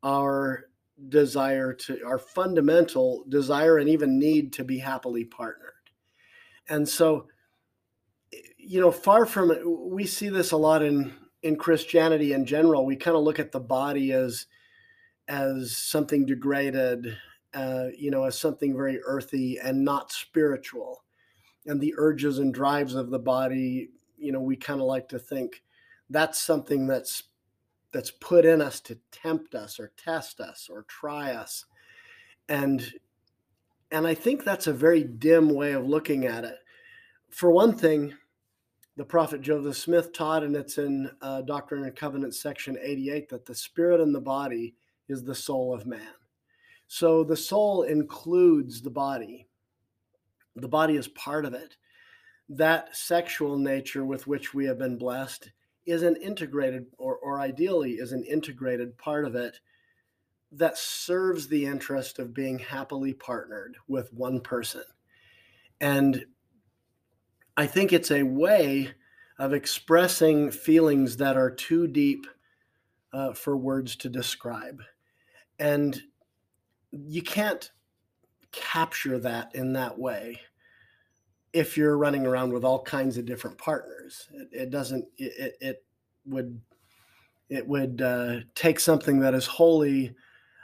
our 0.02 0.64
desire 1.09 1.73
to 1.73 2.04
our 2.04 2.19
fundamental 2.19 3.25
desire 3.28 3.78
and 3.78 3.88
even 3.88 4.19
need 4.19 4.52
to 4.52 4.64
be 4.64 4.78
happily 4.78 5.25
partnered. 5.25 5.73
And 6.69 6.88
so 6.88 7.26
you 8.57 8.80
know 8.80 8.90
far 8.90 9.26
from 9.26 9.50
it 9.50 9.59
we 9.64 10.07
see 10.07 10.28
this 10.28 10.52
a 10.52 10.57
lot 10.57 10.83
in 10.83 11.12
in 11.42 11.57
Christianity 11.57 12.33
in 12.33 12.45
general 12.45 12.85
we 12.85 12.97
kind 12.97 13.16
of 13.16 13.23
look 13.23 13.38
at 13.38 13.52
the 13.52 13.61
body 13.61 14.12
as 14.12 14.47
as 15.28 15.76
something 15.76 16.26
degraded 16.26 17.16
uh, 17.54 17.87
you 17.97 18.11
know 18.11 18.25
as 18.25 18.38
something 18.38 18.76
very 18.76 19.00
earthy 19.04 19.59
and 19.59 19.85
not 19.85 20.12
spiritual 20.12 21.02
and 21.66 21.80
the 21.80 21.95
urges 21.97 22.38
and 22.38 22.54
drives 22.54 22.95
of 22.95 23.11
the 23.11 23.19
body 23.19 23.90
you 24.16 24.30
know 24.30 24.40
we 24.40 24.57
kind 24.57 24.80
of 24.80 24.87
like 24.87 25.09
to 25.09 25.19
think 25.19 25.62
that's 26.11 26.38
something 26.38 26.87
that's 26.87 27.25
that's 27.92 28.11
put 28.11 28.44
in 28.44 28.61
us 28.61 28.80
to 28.80 28.99
tempt 29.11 29.54
us 29.54 29.80
or 29.80 29.92
test 29.97 30.40
us 30.40 30.68
or 30.70 30.85
try 30.85 31.32
us. 31.32 31.64
And 32.49 32.92
and 33.92 34.06
i 34.06 34.14
think 34.14 34.44
that's 34.44 34.66
a 34.66 34.73
very 34.73 35.02
dim 35.02 35.50
way 35.50 35.73
of 35.73 35.87
looking 35.87 36.25
at 36.26 36.44
it. 36.44 36.56
For 37.30 37.50
one 37.50 37.75
thing 37.75 38.14
the 38.97 39.04
prophet 39.04 39.40
joseph 39.40 39.76
smith 39.76 40.12
taught 40.12 40.42
and 40.42 40.54
it's 40.54 40.78
in 40.78 41.11
uh, 41.23 41.42
doctrine 41.42 41.85
and 41.85 41.97
covenants 41.97 42.42
section 42.42 42.76
88 42.80 43.28
that 43.30 43.47
the 43.47 43.54
spirit 43.54 44.00
and 44.00 44.14
the 44.14 44.20
body 44.20 44.75
is 45.09 45.25
the 45.25 45.35
soul 45.35 45.75
of 45.75 45.87
man. 45.87 46.14
So 46.87 47.25
the 47.25 47.37
soul 47.37 47.82
includes 47.82 48.82
the 48.82 48.90
body. 48.90 49.47
The 50.56 50.68
body 50.68 50.97
is 50.97 51.09
part 51.09 51.44
of 51.44 51.54
it. 51.54 51.76
That 52.49 52.97
sexual 52.97 53.56
nature 53.59 54.04
with 54.04 54.26
which 54.26 54.52
we 54.52 54.66
have 54.66 54.78
been 54.78 54.99
blessed 54.99 55.50
is 55.90 56.02
an 56.02 56.16
integrated 56.16 56.87
or, 56.99 57.16
or 57.16 57.40
ideally 57.40 57.92
is 57.92 58.12
an 58.12 58.25
integrated 58.25 58.97
part 58.99 59.25
of 59.25 59.35
it 59.35 59.61
that 60.52 60.76
serves 60.76 61.47
the 61.47 61.64
interest 61.64 62.18
of 62.18 62.35
being 62.35 62.59
happily 62.59 63.12
partnered 63.12 63.76
with 63.88 64.12
one 64.12 64.40
person. 64.40 64.82
And 65.80 66.26
i 67.56 67.66
think 67.66 67.92
it's 67.92 68.11
a 68.11 68.23
way 68.23 68.90
of 69.38 69.52
expressing 69.52 70.50
feelings 70.50 71.16
that 71.16 71.37
are 71.37 71.50
too 71.50 71.87
deep 71.87 72.26
uh, 73.12 73.32
for 73.32 73.56
words 73.56 73.97
to 73.97 74.09
describe. 74.09 74.82
And 75.59 76.00
you 76.92 77.23
can't 77.23 77.70
capture 78.52 79.18
that 79.18 79.54
in 79.54 79.73
that 79.73 79.99
way 79.99 80.40
if 81.52 81.76
you're 81.76 81.99
running 81.99 82.26
around 82.26 82.52
with 82.52 82.64
all 82.64 82.83
kinds 82.83 83.16
of 83.19 83.26
different 83.26 83.59
partners. 83.59 84.28
It, 84.33 84.49
it 84.52 84.71
doesn't. 84.71 85.07
It, 85.19 85.57
it 85.61 85.85
would 86.26 86.61
it 87.49 87.66
would 87.66 88.00
uh, 88.00 88.37
take 88.54 88.78
something 88.78 89.21
that 89.21 89.35
is 89.35 89.47
holy, 89.47 90.14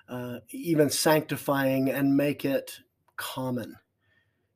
uh, 0.09 0.39
even 0.51 0.89
sanctifying, 0.89 1.91
and 1.91 2.17
make 2.17 2.45
it 2.45 2.79
common. 3.17 3.75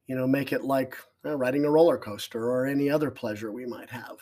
You 0.06 0.16
know, 0.16 0.26
make 0.26 0.52
it 0.52 0.62
like 0.62 0.96
uh, 1.24 1.36
riding 1.36 1.64
a 1.64 1.70
roller 1.70 1.98
coaster 1.98 2.50
or 2.50 2.66
any 2.66 2.88
other 2.88 3.10
pleasure 3.10 3.52
we 3.52 3.66
might 3.66 3.90
have. 3.90 4.18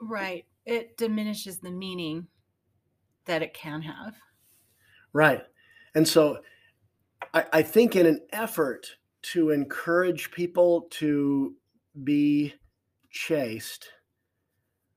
Right. 0.00 0.46
It 0.66 0.96
diminishes 0.96 1.58
the 1.58 1.70
meaning 1.70 2.26
that 3.26 3.42
it 3.42 3.54
can 3.54 3.82
have. 3.82 4.14
Right. 5.12 5.42
And 5.94 6.08
so, 6.08 6.40
I, 7.32 7.44
I 7.52 7.62
think 7.62 7.96
in 7.96 8.06
an 8.06 8.20
effort 8.32 8.96
to 9.32 9.50
encourage 9.50 10.30
people 10.30 10.86
to 10.90 11.54
be 12.02 12.54
chaste. 13.10 13.88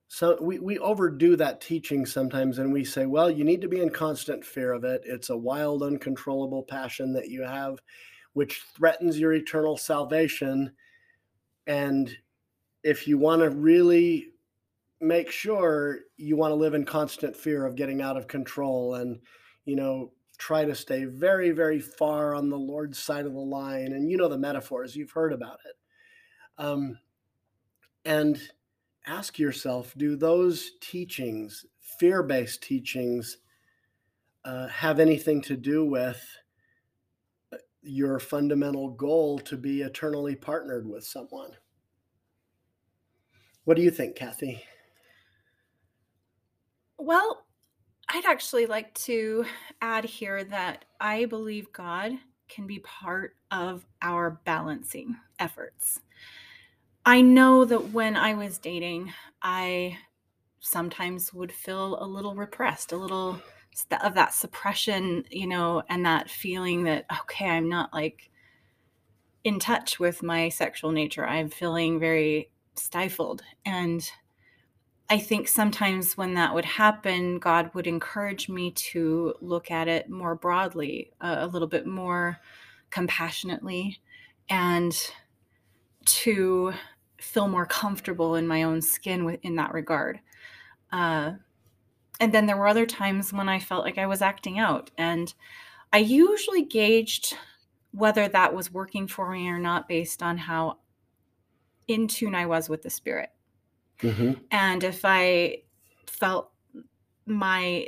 So 0.10 0.38
we, 0.42 0.60
we 0.60 0.80
overdo 0.80 1.36
that 1.36 1.62
teaching 1.62 2.06
sometimes 2.06 2.60
and 2.60 2.74
we 2.74 2.84
say, 2.84 3.06
well, 3.06 3.30
you 3.30 3.44
need 3.44 3.62
to 3.62 3.68
be 3.68 3.82
in 3.82 3.90
constant 3.90 4.44
fear 4.44 4.74
of 4.74 4.84
it. 4.84 5.02
It's 5.06 5.30
a 5.30 5.38
wild, 5.38 5.84
uncontrollable 5.84 6.64
passion 6.64 7.14
that 7.14 7.30
you 7.30 7.44
have, 7.44 7.80
which 8.34 8.64
threatens 8.76 9.20
your 9.20 9.34
eternal 9.34 9.78
salvation. 9.78 10.72
And 11.68 12.16
if 12.84 13.08
you 13.08 13.18
want 13.18 13.42
to 13.42 13.50
really 13.50 14.30
make 15.00 15.30
sure 15.30 16.00
you 16.18 16.36
want 16.36 16.52
to 16.52 16.56
live 16.56 16.74
in 16.74 16.86
constant 16.86 17.36
fear 17.36 17.66
of 17.66 17.76
getting 17.76 18.02
out 18.02 18.18
of 18.18 18.28
control 18.28 18.96
and, 18.96 19.20
you 19.66 19.76
know, 19.76 20.12
try 20.38 20.65
to 20.65 20.75
stay 20.75 21.06
very, 21.06 21.51
very 21.51 21.79
far 21.79 22.36
on 22.36 22.50
the 22.50 22.58
Lord's 22.58 23.00
side 23.00 23.25
of 23.25 23.34
the 23.34 23.39
line. 23.39 23.94
And 23.94 24.10
you 24.10 24.17
know 24.17 24.27
the 24.27 24.38
metaphors, 24.38 24.96
you've 24.96 25.12
heard 25.12 25.34
about 25.34 25.60
it. 25.65 25.75
Um, 26.58 26.98
and 28.06 28.39
ask 29.06 29.39
yourself 29.39 29.94
do 29.98 30.15
those 30.15 30.72
teachings, 30.82 31.65
fear 31.79 32.24
based 32.24 32.62
teachings, 32.63 33.38
uh, 34.46 34.67
have 34.67 35.00
anything 35.00 35.41
to 35.41 35.58
do 35.58 35.86
with 35.86 36.24
uh, 37.51 37.58
your 37.82 38.20
fundamental 38.20 38.91
goal 38.91 39.39
to 39.39 39.58
be 39.58 39.82
eternally 39.82 40.36
partnered 40.36 40.88
with 40.88 41.03
someone? 41.03 41.51
What 43.65 43.75
do 43.75 43.84
you 43.84 43.91
think, 43.91 44.15
Kathy? 44.15 44.63
Well, 46.98 47.46
I'd 48.10 48.26
actually 48.26 48.66
like 48.68 48.94
to 48.96 49.46
add 49.82 50.06
here 50.06 50.44
that 50.46 50.86
I 51.00 51.26
believe 51.26 51.74
God 51.74 52.14
can 52.48 52.66
be 52.66 52.80
part 52.80 53.36
of 53.52 53.86
our 54.02 54.40
balancing 54.46 55.18
efforts. 55.40 56.00
I 57.06 57.22
know 57.22 57.66
that 57.66 57.92
when 57.92 58.16
I 58.16 58.34
was 58.34 58.58
dating, 58.58 59.14
I 59.42 59.98
sometimes 60.60 61.34
would 61.34 61.52
feel 61.52 62.02
a 62.02 62.08
little 62.08 62.36
repressed, 62.36 62.92
a 62.92 62.98
little 62.98 63.42
of 64.02 64.14
that 64.16 64.34
suppression, 64.34 65.24
you 65.30 65.48
know, 65.48 65.84
and 65.90 66.06
that 66.06 66.30
feeling 66.30 66.84
that, 66.84 67.06
okay, 67.22 67.50
I'm 67.50 67.70
not 67.70 67.94
like 67.94 68.30
in 69.44 69.60
touch 69.60 70.00
with 70.00 70.24
my 70.24 70.50
sexual 70.50 70.92
nature. 70.92 71.26
I'm 71.26 71.50
feeling 71.50 72.00
very 72.00 72.50
stifled. 72.76 73.44
And 73.66 74.10
I 75.10 75.20
think 75.20 75.48
sometimes 75.48 76.18
when 76.18 76.34
that 76.34 76.54
would 76.54 76.66
happen, 76.66 77.40
God 77.40 77.72
would 77.74 77.88
encourage 77.88 78.50
me 78.50 78.72
to 78.72 79.36
look 79.40 79.72
at 79.72 79.88
it 79.88 80.10
more 80.10 80.36
broadly, 80.36 81.12
uh, 81.22 81.38
a 81.40 81.48
little 81.48 81.68
bit 81.68 81.88
more 81.88 82.40
compassionately, 82.90 84.02
and 84.50 84.96
to 86.06 86.74
feel 87.20 87.48
more 87.48 87.66
comfortable 87.66 88.36
in 88.36 88.48
my 88.48 88.64
own 88.64 88.82
skin 88.82 89.38
in 89.44 89.56
that 89.56 89.74
regard. 89.74 90.20
Uh, 90.92 91.34
and 92.20 92.34
then 92.34 92.46
there 92.46 92.58
were 92.58 92.68
other 92.68 92.86
times 92.86 93.32
when 93.32 93.48
I 93.48 93.60
felt 93.60 93.86
like 93.86 93.98
I 93.98 94.08
was 94.08 94.22
acting 94.22 94.60
out. 94.60 94.92
And 94.98 95.34
I 95.94 96.00
usually 96.00 96.64
gauged 96.64 97.36
whether 97.92 98.28
that 98.28 98.54
was 98.54 98.74
working 98.74 99.08
for 99.08 99.32
me 99.32 99.48
or 99.48 99.60
not 99.60 99.88
based 99.88 100.22
on 100.22 100.38
how 100.38 100.80
in 101.88 102.08
tune 102.08 102.36
I 102.36 102.46
was 102.46 102.70
with 102.70 102.82
the 102.82 102.90
spirit. 102.90 103.30
Mm-hmm. 104.00 104.34
And 104.51 104.84
if 104.84 105.01
I 105.04 105.63
felt 106.06 106.51
my 107.25 107.88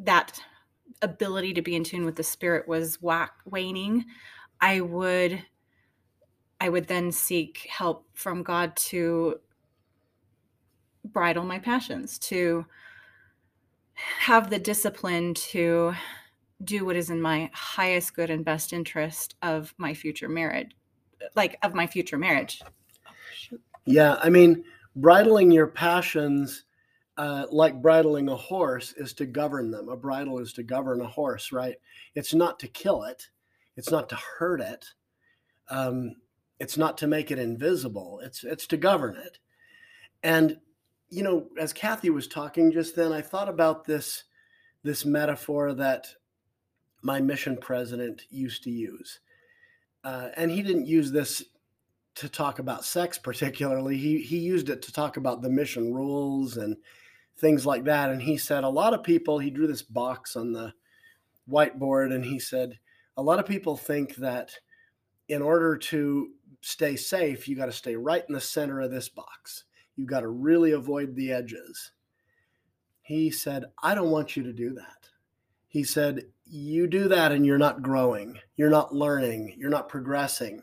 that 0.00 0.40
ability 1.02 1.54
to 1.54 1.62
be 1.62 1.74
in 1.74 1.84
tune 1.84 2.04
with 2.04 2.16
the 2.16 2.22
spirit 2.22 2.68
was 2.68 3.00
whack, 3.00 3.32
waning, 3.44 4.04
I 4.60 4.80
would 4.80 5.42
I 6.60 6.68
would 6.68 6.86
then 6.86 7.12
seek 7.12 7.66
help 7.70 8.06
from 8.14 8.42
God 8.42 8.74
to 8.76 9.40
bridle 11.04 11.44
my 11.44 11.58
passions, 11.58 12.18
to 12.18 12.64
have 13.94 14.50
the 14.50 14.58
discipline 14.58 15.34
to 15.34 15.94
do 16.62 16.84
what 16.84 16.96
is 16.96 17.10
in 17.10 17.20
my 17.20 17.50
highest 17.52 18.14
good 18.14 18.30
and 18.30 18.44
best 18.44 18.72
interest 18.72 19.34
of 19.42 19.74
my 19.76 19.92
future 19.92 20.28
marriage, 20.28 20.70
like 21.34 21.58
of 21.62 21.74
my 21.74 21.86
future 21.86 22.16
marriage. 22.16 22.62
Yeah, 23.84 24.16
I 24.22 24.30
mean, 24.30 24.64
bridling 24.96 25.50
your 25.50 25.66
passions, 25.66 26.64
uh, 27.16 27.46
like 27.50 27.80
bridling 27.82 28.28
a 28.28 28.36
horse, 28.36 28.92
is 28.96 29.12
to 29.14 29.26
govern 29.26 29.70
them. 29.70 29.88
A 29.88 29.96
bridle 29.96 30.38
is 30.38 30.52
to 30.54 30.62
govern 30.62 31.00
a 31.00 31.06
horse, 31.06 31.52
right? 31.52 31.76
It's 32.14 32.34
not 32.34 32.58
to 32.60 32.68
kill 32.68 33.04
it, 33.04 33.28
it's 33.76 33.90
not 33.90 34.08
to 34.10 34.16
hurt 34.16 34.60
it, 34.60 34.86
um, 35.68 36.16
it's 36.60 36.76
not 36.76 36.98
to 36.98 37.06
make 37.06 37.30
it 37.30 37.38
invisible. 37.38 38.20
It's 38.22 38.44
it's 38.44 38.66
to 38.68 38.76
govern 38.76 39.16
it. 39.16 39.38
And 40.22 40.58
you 41.10 41.22
know, 41.22 41.48
as 41.58 41.72
Kathy 41.72 42.10
was 42.10 42.26
talking 42.26 42.72
just 42.72 42.96
then, 42.96 43.12
I 43.12 43.20
thought 43.20 43.48
about 43.48 43.84
this 43.84 44.24
this 44.82 45.04
metaphor 45.04 45.72
that 45.74 46.08
my 47.02 47.20
mission 47.20 47.56
president 47.56 48.22
used 48.30 48.62
to 48.64 48.70
use. 48.70 49.20
Uh, 50.04 50.28
and 50.36 50.50
he 50.50 50.62
didn't 50.62 50.86
use 50.86 51.10
this 51.10 51.44
to 52.16 52.28
talk 52.28 52.58
about 52.58 52.84
sex 52.84 53.18
particularly. 53.18 53.96
He 53.96 54.20
he 54.20 54.38
used 54.38 54.70
it 54.70 54.82
to 54.82 54.92
talk 54.92 55.16
about 55.16 55.42
the 55.42 55.50
mission 55.50 55.92
rules 55.92 56.56
and 56.56 56.76
things 57.36 57.66
like 57.66 57.84
that. 57.84 58.10
And 58.10 58.22
he 58.22 58.36
said 58.36 58.64
a 58.64 58.68
lot 58.68 58.94
of 58.94 59.02
people. 59.02 59.38
He 59.38 59.50
drew 59.50 59.66
this 59.66 59.82
box 59.82 60.36
on 60.36 60.52
the 60.52 60.72
whiteboard, 61.50 62.14
and 62.14 62.24
he 62.24 62.38
said 62.38 62.78
a 63.16 63.22
lot 63.22 63.38
of 63.38 63.46
people 63.46 63.76
think 63.76 64.16
that 64.16 64.50
in 65.28 65.42
order 65.42 65.76
to 65.76 66.30
stay 66.60 66.96
safe, 66.96 67.48
you 67.48 67.56
got 67.56 67.66
to 67.66 67.72
stay 67.72 67.96
right 67.96 68.24
in 68.28 68.34
the 68.34 68.40
center 68.40 68.80
of 68.80 68.90
this 68.90 69.08
box. 69.08 69.64
You 69.96 70.06
got 70.06 70.20
to 70.20 70.28
really 70.28 70.72
avoid 70.72 71.14
the 71.14 71.32
edges. 71.32 71.92
He 73.02 73.30
said, 73.30 73.64
I 73.82 73.94
don't 73.94 74.10
want 74.10 74.36
you 74.36 74.42
to 74.44 74.52
do 74.52 74.74
that. 74.74 75.08
He 75.68 75.84
said, 75.84 76.24
You 76.46 76.86
do 76.86 77.08
that 77.08 77.32
and 77.32 77.44
you're 77.44 77.58
not 77.58 77.82
growing, 77.82 78.38
you're 78.56 78.70
not 78.70 78.94
learning, 78.94 79.56
you're 79.58 79.70
not 79.70 79.88
progressing 79.88 80.62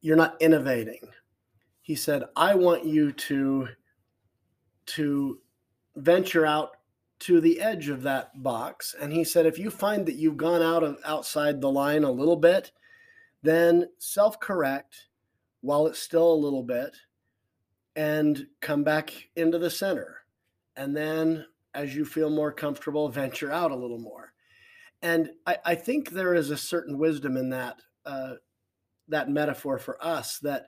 you're 0.00 0.16
not 0.16 0.36
innovating. 0.40 1.08
He 1.82 1.94
said, 1.94 2.24
I 2.36 2.54
want 2.54 2.84
you 2.84 3.12
to, 3.12 3.68
to 4.86 5.38
venture 5.96 6.46
out 6.46 6.76
to 7.20 7.40
the 7.40 7.60
edge 7.60 7.88
of 7.88 8.02
that 8.02 8.42
box. 8.42 8.94
And 8.98 9.12
he 9.12 9.24
said, 9.24 9.44
if 9.44 9.58
you 9.58 9.70
find 9.70 10.06
that 10.06 10.14
you've 10.14 10.36
gone 10.36 10.62
out 10.62 10.82
of 10.82 10.98
outside 11.04 11.60
the 11.60 11.70
line 11.70 12.04
a 12.04 12.10
little 12.10 12.36
bit, 12.36 12.72
then 13.42 13.88
self-correct 13.98 15.08
while 15.60 15.86
it's 15.86 15.98
still 15.98 16.32
a 16.32 16.34
little 16.34 16.62
bit 16.62 16.96
and 17.96 18.46
come 18.60 18.84
back 18.84 19.28
into 19.36 19.58
the 19.58 19.70
center. 19.70 20.18
And 20.76 20.96
then 20.96 21.44
as 21.74 21.94
you 21.94 22.04
feel 22.04 22.30
more 22.30 22.52
comfortable, 22.52 23.08
venture 23.08 23.52
out 23.52 23.70
a 23.70 23.76
little 23.76 23.98
more. 23.98 24.32
And 25.02 25.30
I, 25.46 25.58
I 25.64 25.74
think 25.74 26.10
there 26.10 26.34
is 26.34 26.50
a 26.50 26.56
certain 26.56 26.98
wisdom 26.98 27.36
in 27.36 27.50
that. 27.50 27.80
Uh, 28.06 28.34
that 29.10 29.28
metaphor 29.28 29.78
for 29.78 30.02
us 30.04 30.38
that 30.38 30.66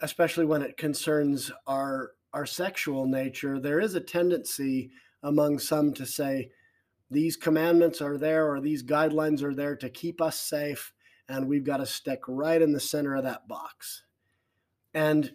especially 0.00 0.44
when 0.44 0.62
it 0.62 0.76
concerns 0.76 1.50
our 1.66 2.12
our 2.32 2.46
sexual 2.46 3.06
nature 3.06 3.60
there 3.60 3.80
is 3.80 3.94
a 3.94 4.00
tendency 4.00 4.90
among 5.22 5.58
some 5.58 5.92
to 5.92 6.06
say 6.06 6.50
these 7.10 7.36
commandments 7.36 8.00
are 8.00 8.16
there 8.16 8.48
or 8.50 8.60
these 8.60 8.82
guidelines 8.82 9.42
are 9.42 9.54
there 9.54 9.76
to 9.76 9.90
keep 9.90 10.20
us 10.20 10.38
safe 10.38 10.92
and 11.28 11.46
we've 11.46 11.64
got 11.64 11.78
to 11.78 11.86
stick 11.86 12.20
right 12.26 12.62
in 12.62 12.72
the 12.72 12.80
center 12.80 13.14
of 13.14 13.24
that 13.24 13.46
box. 13.46 14.04
And 14.94 15.34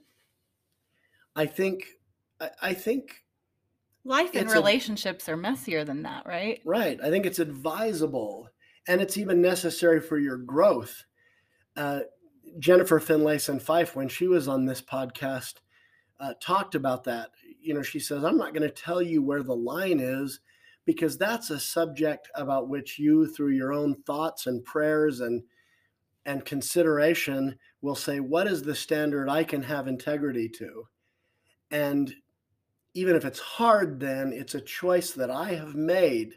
i 1.38 1.46
think 1.46 1.88
i, 2.62 2.74
think 2.74 3.26
life 4.06 4.32
and 4.36 4.50
relationships 4.52 5.28
a, 5.28 5.34
are 5.34 5.38
messier 5.38 5.84
than 5.84 6.04
that 6.04 6.26
right? 6.26 6.62
Right. 6.64 6.98
I 7.02 7.10
think 7.10 7.26
it's 7.26 7.40
advisable 7.40 8.50
and 8.88 9.02
it's 9.02 9.18
even 9.18 9.42
necessary 9.42 10.00
for 10.00 10.18
your 10.18 10.38
growth. 10.38 11.06
Uh, 11.76 12.02
Jennifer 12.60 13.00
Finlayson 13.00 13.60
Fife, 13.60 13.96
when 13.96 14.08
she 14.08 14.28
was 14.28 14.48
on 14.48 14.66
this 14.66 14.82
podcast, 14.82 15.56
uh, 16.20 16.34
talked 16.42 16.76
about 16.76 17.04
that. 17.04 17.32
You 17.62 17.74
know, 17.74 17.82
she 17.82 18.00
says, 18.00 18.24
I'm 18.24 18.38
not 18.38 18.54
going 18.54 18.68
to 18.68 18.70
tell 18.70 19.02
you 19.02 19.22
where 19.22 19.44
the 19.44 19.56
line 19.56 20.00
is 20.00 20.40
because 20.86 21.18
that's 21.18 21.50
a 21.50 21.60
subject 21.60 22.30
about 22.36 22.70
which 22.70 22.98
you, 23.00 23.28
through 23.28 23.52
your 23.52 23.74
own 23.74 23.96
thoughts 24.04 24.48
and 24.48 24.64
prayers 24.64 25.22
and 25.22 25.44
and 26.28 26.44
consideration, 26.44 27.56
will 27.82 27.96
say, 27.96 28.20
What 28.20 28.48
is 28.48 28.64
the 28.64 28.74
standard 28.74 29.30
I 29.30 29.44
can 29.44 29.62
have 29.62 29.88
integrity 29.88 30.50
to? 30.50 30.88
And 31.70 32.14
even 32.96 33.16
if 33.16 33.26
it's 33.26 33.40
hard, 33.40 34.00
then 34.00 34.34
it's 34.34 34.56
a 34.56 34.62
choice 34.62 35.12
that 35.12 35.30
I 35.30 35.54
have 35.54 35.76
made. 35.76 36.34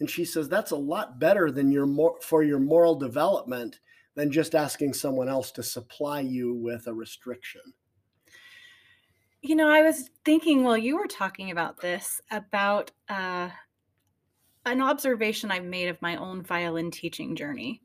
And 0.00 0.08
she 0.08 0.24
says, 0.24 0.48
That's 0.48 0.70
a 0.70 0.76
lot 0.76 1.18
better 1.18 1.50
than 1.50 1.70
your 1.70 1.84
more 1.84 2.16
for 2.22 2.42
your 2.42 2.58
moral 2.58 2.94
development 2.94 3.80
than 4.18 4.32
just 4.32 4.56
asking 4.56 4.92
someone 4.92 5.28
else 5.28 5.52
to 5.52 5.62
supply 5.62 6.18
you 6.18 6.52
with 6.52 6.88
a 6.88 6.92
restriction. 6.92 7.60
You 9.42 9.54
know, 9.54 9.70
I 9.70 9.80
was 9.82 10.10
thinking 10.24 10.64
while 10.64 10.76
you 10.76 10.96
were 10.96 11.06
talking 11.06 11.52
about 11.52 11.80
this 11.80 12.20
about 12.32 12.90
uh, 13.08 13.48
an 14.66 14.82
observation 14.82 15.52
I've 15.52 15.64
made 15.64 15.86
of 15.86 16.02
my 16.02 16.16
own 16.16 16.42
violin 16.42 16.90
teaching 16.90 17.36
journey. 17.36 17.80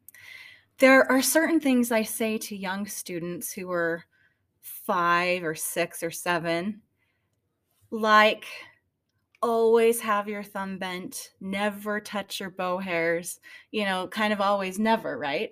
There 0.79 1.09
are 1.11 1.21
certain 1.21 1.59
things 1.59 1.91
I 1.91 2.01
say 2.01 2.39
to 2.39 2.57
young 2.57 2.87
students 2.87 3.53
who 3.53 3.71
are 3.71 4.03
five 4.59 5.43
or 5.43 5.53
six 5.53 6.01
or 6.01 6.09
seven, 6.09 6.81
like 7.91 8.45
always 9.43 9.99
have 9.99 10.27
your 10.27 10.41
thumb 10.41 10.79
bent, 10.79 11.33
never 11.39 11.99
touch 11.99 12.39
your 12.39 12.49
bow 12.49 12.79
hairs, 12.79 13.39
you 13.69 13.85
know, 13.85 14.07
kind 14.07 14.33
of 14.33 14.41
always 14.41 14.79
never, 14.79 15.15
right? 15.19 15.51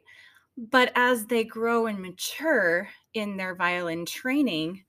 But 0.69 0.91
as 0.95 1.25
they 1.25 1.43
grow 1.43 1.87
and 1.87 1.99
mature 1.99 2.87
in 3.15 3.35
their 3.35 3.55
violin 3.55 4.05
training, 4.05 4.83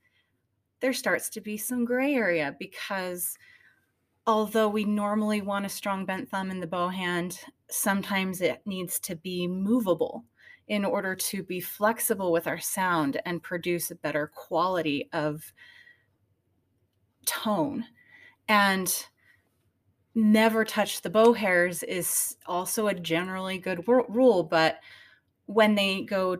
there 0.81 0.93
starts 0.93 1.31
to 1.31 1.41
be 1.41 1.57
some 1.57 1.87
gray 1.87 2.15
area 2.15 2.55
because 2.59 3.39
although 4.27 4.69
we 4.69 4.85
normally 4.85 5.41
want 5.41 5.65
a 5.65 5.71
strong 5.71 6.05
bent 6.05 6.29
thumb 6.29 6.51
in 6.51 6.61
the 6.61 6.67
bow 6.67 6.89
hand, 6.89 7.41
sometimes 7.71 8.43
it 8.43 8.61
needs 8.67 9.01
to 9.01 9.17
be 9.17 9.47
movable 9.47 10.25
in 10.69 10.85
order 10.85 11.15
to 11.15 11.43
be 11.43 11.61
flexible 11.61 12.33
with 12.33 12.47
our 12.47 12.61
sound 12.61 13.19
and 13.25 13.43
produce 13.43 13.91
a 13.91 13.95
better 13.97 14.31
quality 14.35 15.09
of 15.15 15.55
tone. 17.25 17.87
And 18.47 18.95
never 20.15 20.67
touch 20.67 21.01
the 21.01 21.09
bow 21.09 21.33
hairs 21.33 21.83
is 21.83 22.37
also 22.45 22.89
a 22.89 22.95
generally 22.95 23.57
good 23.57 23.89
rule, 23.89 24.43
but 24.43 24.81
when 25.47 25.75
they 25.75 26.03
go 26.03 26.39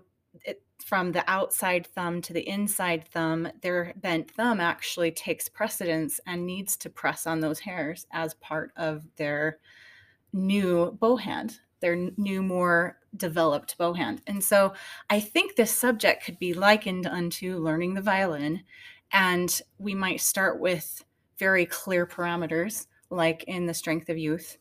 from 0.85 1.13
the 1.13 1.29
outside 1.31 1.87
thumb 1.87 2.21
to 2.23 2.33
the 2.33 2.47
inside 2.49 3.07
thumb, 3.09 3.49
their 3.63 3.95
bent 3.97 4.31
thumb 4.31 4.61
actually 4.61 5.13
takes 5.13 5.49
precedence 5.49 6.21
and 6.27 6.45
needs 6.45 6.77
to 6.77 6.91
press 6.91 7.27
on 7.27 7.41
those 7.41 7.61
hairs 7.61 8.07
as 8.13 8.35
part 8.35 8.73
of 8.77 9.05
their 9.17 9.59
new 10.33 10.91
bow 11.01 11.17
hand, 11.17 11.61
their 11.81 11.97
new, 12.17 12.43
more 12.43 12.99
developed 13.17 13.77
bow 13.79 13.93
hand. 13.93 14.23
And 14.27 14.43
so 14.43 14.75
I 15.11 15.21
think 15.21 15.55
this 15.55 15.71
subject 15.77 16.25
could 16.25 16.39
be 16.39 16.55
likened 16.55 17.07
unto 17.07 17.59
learning 17.59 17.95
the 17.95 18.01
violin. 18.01 18.63
And 19.13 19.61
we 19.79 19.95
might 19.95 20.21
start 20.21 20.59
with 20.59 21.05
very 21.39 21.67
clear 21.67 22.07
parameters, 22.07 22.87
like 23.11 23.45
in 23.45 23.67
the 23.67 23.75
strength 23.75 24.09
of 24.09 24.19
youth. 24.19 24.57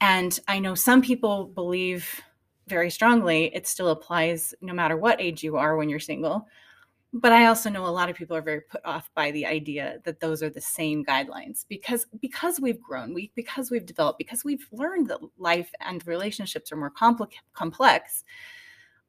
And 0.00 0.38
I 0.46 0.58
know 0.58 0.74
some 0.74 1.02
people 1.02 1.46
believe 1.46 2.20
very 2.68 2.90
strongly 2.90 3.54
it 3.54 3.66
still 3.66 3.88
applies 3.88 4.54
no 4.60 4.72
matter 4.72 4.96
what 4.96 5.20
age 5.20 5.42
you 5.42 5.56
are 5.56 5.76
when 5.76 5.88
you're 5.88 5.98
single. 5.98 6.46
But 7.12 7.32
I 7.32 7.46
also 7.46 7.70
know 7.70 7.86
a 7.86 7.88
lot 7.88 8.10
of 8.10 8.16
people 8.16 8.36
are 8.36 8.42
very 8.42 8.60
put 8.60 8.82
off 8.84 9.10
by 9.14 9.30
the 9.30 9.46
idea 9.46 9.98
that 10.04 10.20
those 10.20 10.42
are 10.42 10.50
the 10.50 10.60
same 10.60 11.04
guidelines 11.04 11.64
because 11.66 12.06
because 12.20 12.60
we've 12.60 12.82
grown, 12.82 13.14
we 13.14 13.32
because 13.34 13.70
we've 13.70 13.86
developed, 13.86 14.18
because 14.18 14.44
we've 14.44 14.66
learned 14.72 15.06
that 15.08 15.20
life 15.38 15.72
and 15.80 16.06
relationships 16.06 16.70
are 16.70 16.76
more 16.76 16.90
complex 16.90 17.36
complex. 17.54 18.24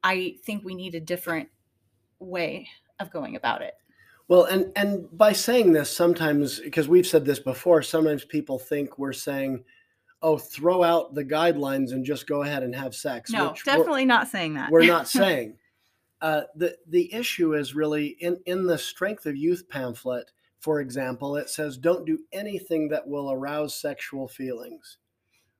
I 0.02 0.36
think 0.44 0.64
we 0.64 0.74
need 0.74 0.94
a 0.94 1.00
different 1.00 1.50
way 2.20 2.68
of 3.00 3.10
going 3.10 3.36
about 3.36 3.60
it. 3.60 3.74
Well, 4.28 4.44
and 4.44 4.72
and 4.76 5.06
by 5.18 5.32
saying 5.32 5.72
this, 5.72 5.94
sometimes 5.94 6.60
because 6.60 6.88
we've 6.88 7.06
said 7.06 7.26
this 7.26 7.40
before, 7.40 7.82
sometimes 7.82 8.24
people 8.24 8.58
think 8.58 8.98
we're 8.98 9.12
saying, 9.12 9.62
"Oh, 10.22 10.38
throw 10.38 10.82
out 10.82 11.14
the 11.14 11.24
guidelines 11.24 11.92
and 11.92 12.04
just 12.04 12.26
go 12.26 12.42
ahead 12.42 12.62
and 12.62 12.74
have 12.74 12.94
sex." 12.94 13.30
No, 13.30 13.54
definitely 13.64 14.04
not 14.04 14.28
saying 14.28 14.54
that. 14.54 14.70
we're 14.70 14.86
not 14.86 15.08
saying. 15.08 15.56
Uh, 16.20 16.42
the 16.54 16.76
the 16.86 17.12
issue 17.14 17.54
is 17.54 17.74
really 17.74 18.08
in 18.20 18.38
in 18.46 18.66
the 18.66 18.78
strength 18.78 19.26
of 19.26 19.36
youth 19.36 19.68
pamphlet. 19.68 20.30
For 20.58 20.80
example, 20.80 21.36
it 21.36 21.48
says 21.48 21.78
don't 21.78 22.04
do 22.04 22.18
anything 22.32 22.88
that 22.88 23.08
will 23.08 23.32
arouse 23.32 23.74
sexual 23.74 24.28
feelings. 24.28 24.98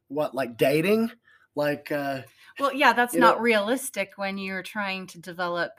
What 0.08 0.34
like 0.34 0.58
dating? 0.58 1.10
Like 1.54 1.90
uh, 1.90 2.22
well, 2.58 2.74
yeah, 2.74 2.92
that's 2.92 3.14
not 3.14 3.36
know- 3.36 3.42
realistic 3.42 4.12
when 4.16 4.36
you're 4.38 4.62
trying 4.62 5.06
to 5.08 5.18
develop 5.18 5.72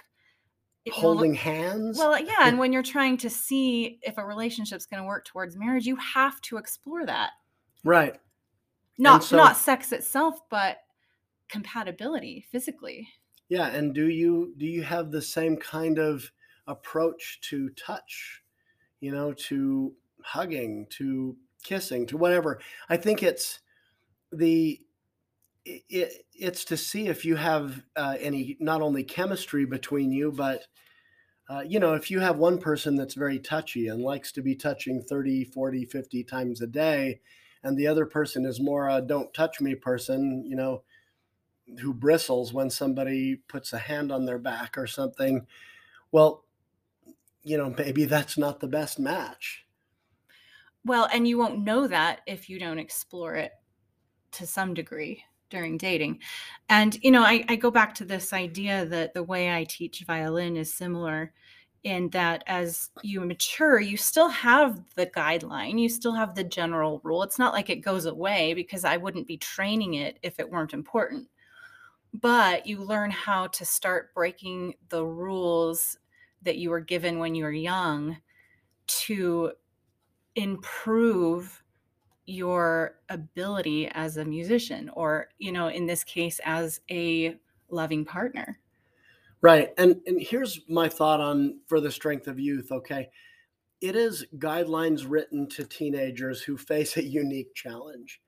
holding 0.91 1.35
hands? 1.35 1.97
Well, 1.97 2.19
yeah, 2.19 2.47
and 2.47 2.57
when 2.57 2.73
you're 2.73 2.81
trying 2.81 3.17
to 3.17 3.29
see 3.29 3.99
if 4.01 4.17
a 4.17 4.25
relationship's 4.25 4.85
going 4.85 5.01
to 5.01 5.07
work 5.07 5.25
towards 5.25 5.55
marriage, 5.55 5.85
you 5.85 5.95
have 5.97 6.41
to 6.41 6.57
explore 6.57 7.05
that. 7.05 7.31
right. 7.83 8.19
Not 8.97 9.23
so- 9.23 9.37
not 9.37 9.57
sex 9.57 9.91
itself, 9.91 10.39
but 10.49 10.79
compatibility 11.49 12.45
physically. 12.51 13.09
Yeah, 13.49 13.67
and 13.67 13.93
do 13.93 14.07
you 14.07 14.53
do 14.57 14.65
you 14.65 14.83
have 14.83 15.11
the 15.11 15.21
same 15.21 15.57
kind 15.57 15.99
of 15.99 16.31
approach 16.67 17.39
to 17.49 17.69
touch? 17.71 18.43
You 18.99 19.11
know, 19.11 19.33
to 19.33 19.95
hugging, 20.23 20.87
to 20.91 21.37
kissing, 21.63 22.05
to 22.07 22.17
whatever. 22.17 22.61
I 22.89 22.97
think 22.97 23.23
it's 23.23 23.59
the 24.31 24.81
it, 25.65 26.25
it's 26.33 26.65
to 26.65 26.77
see 26.77 27.07
if 27.07 27.25
you 27.25 27.35
have 27.35 27.83
uh, 27.95 28.17
any 28.19 28.57
not 28.59 28.81
only 28.81 29.03
chemistry 29.03 29.65
between 29.65 30.11
you, 30.11 30.31
but 30.31 30.67
uh, 31.49 31.61
you 31.67 31.79
know, 31.79 31.93
if 31.93 32.09
you 32.09 32.19
have 32.19 32.37
one 32.37 32.57
person 32.57 32.95
that's 32.95 33.13
very 33.15 33.39
touchy 33.39 33.87
and 33.87 34.01
likes 34.01 34.31
to 34.31 34.41
be 34.41 34.55
touching 34.55 35.01
30, 35.01 35.43
40, 35.43 35.85
50 35.85 36.23
times 36.23 36.61
a 36.61 36.67
day, 36.67 37.19
and 37.63 37.77
the 37.77 37.87
other 37.87 38.05
person 38.05 38.45
is 38.45 38.59
more 38.59 38.89
a 38.89 39.01
don't 39.01 39.33
touch 39.33 39.61
me 39.61 39.75
person, 39.75 40.43
you 40.45 40.55
know, 40.55 40.83
who 41.79 41.93
bristles 41.93 42.53
when 42.53 42.69
somebody 42.69 43.37
puts 43.47 43.73
a 43.73 43.77
hand 43.77 44.11
on 44.11 44.25
their 44.25 44.39
back 44.39 44.77
or 44.77 44.87
something. 44.87 45.45
Well, 46.11 46.43
you 47.43 47.57
know, 47.57 47.73
maybe 47.77 48.05
that's 48.05 48.37
not 48.37 48.59
the 48.59 48.67
best 48.67 48.99
match. 48.99 49.65
Well, 50.83 51.07
and 51.13 51.27
you 51.27 51.37
won't 51.37 51.63
know 51.63 51.87
that 51.87 52.21
if 52.25 52.49
you 52.49 52.59
don't 52.59 52.79
explore 52.79 53.35
it 53.35 53.51
to 54.33 54.47
some 54.47 54.73
degree 54.73 55.23
during 55.49 55.77
dating. 55.77 56.19
And, 56.69 56.97
you 57.03 57.11
know, 57.11 57.23
I, 57.23 57.43
I 57.47 57.55
go 57.55 57.69
back 57.69 57.93
to 57.95 58.05
this 58.05 58.33
idea 58.33 58.85
that 58.85 59.13
the 59.13 59.23
way 59.23 59.53
I 59.53 59.65
teach 59.65 60.03
violin 60.05 60.57
is 60.57 60.73
similar 60.73 61.33
in 61.83 62.09
that 62.09 62.43
as 62.47 62.91
you 63.01 63.21
mature, 63.21 63.79
you 63.79 63.97
still 63.97 64.29
have 64.29 64.81
the 64.95 65.07
guideline, 65.07 65.79
you 65.79 65.89
still 65.89 66.13
have 66.13 66.35
the 66.35 66.43
general 66.43 67.01
rule. 67.03 67.23
It's 67.23 67.39
not 67.39 67.53
like 67.53 67.69
it 67.69 67.77
goes 67.77 68.05
away 68.05 68.53
because 68.53 68.85
I 68.85 68.97
wouldn't 68.97 69.27
be 69.27 69.37
training 69.37 69.95
it 69.95 70.19
if 70.21 70.39
it 70.39 70.49
weren't 70.49 70.73
important. 70.73 71.27
But 72.13 72.67
you 72.67 72.83
learn 72.83 73.09
how 73.09 73.47
to 73.47 73.65
start 73.65 74.13
breaking 74.13 74.75
the 74.89 75.05
rules 75.05 75.97
that 76.43 76.57
you 76.57 76.69
were 76.69 76.81
given 76.81 77.19
when 77.19 77.35
you 77.35 77.45
were 77.45 77.51
young 77.51 78.17
to 78.87 79.51
improve 80.35 81.63
your 82.25 82.95
ability 83.09 83.87
as 83.93 84.17
a 84.17 84.25
musician 84.25 84.89
or 84.93 85.27
you 85.37 85.51
know 85.51 85.67
in 85.67 85.85
this 85.85 86.03
case 86.03 86.39
as 86.45 86.79
a 86.89 87.35
loving 87.69 88.05
partner 88.05 88.57
Right. 89.41 89.69
And 89.77 90.01
and 90.05 90.21
here's 90.21 90.61
my 90.69 90.87
thought 90.87 91.19
on 91.19 91.59
for 91.67 91.79
the 91.79 91.91
strength 91.91 92.27
of 92.27 92.39
youth, 92.39 92.71
okay? 92.71 93.09
It 93.81 93.95
is 93.95 94.25
guidelines 94.37 95.05
written 95.09 95.47
to 95.49 95.65
teenagers 95.65 96.41
who 96.41 96.57
face 96.57 96.97
a 96.97 97.03
unique 97.03 97.55
challenge. 97.55 98.21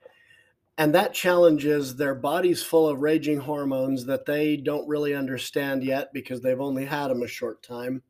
And 0.79 0.95
that 0.95 1.13
challenge 1.13 1.65
is 1.65 1.95
their 1.95 2.15
body's 2.15 2.63
full 2.63 2.89
of 2.89 3.01
raging 3.01 3.39
hormones 3.39 4.05
that 4.07 4.25
they 4.25 4.57
don't 4.57 4.87
really 4.87 5.13
understand 5.13 5.83
yet 5.83 6.11
because 6.13 6.41
they've 6.41 6.59
only 6.59 6.85
had 6.85 7.09
them 7.09 7.21
a 7.21 7.27
short 7.27 7.61
time. 7.61 8.01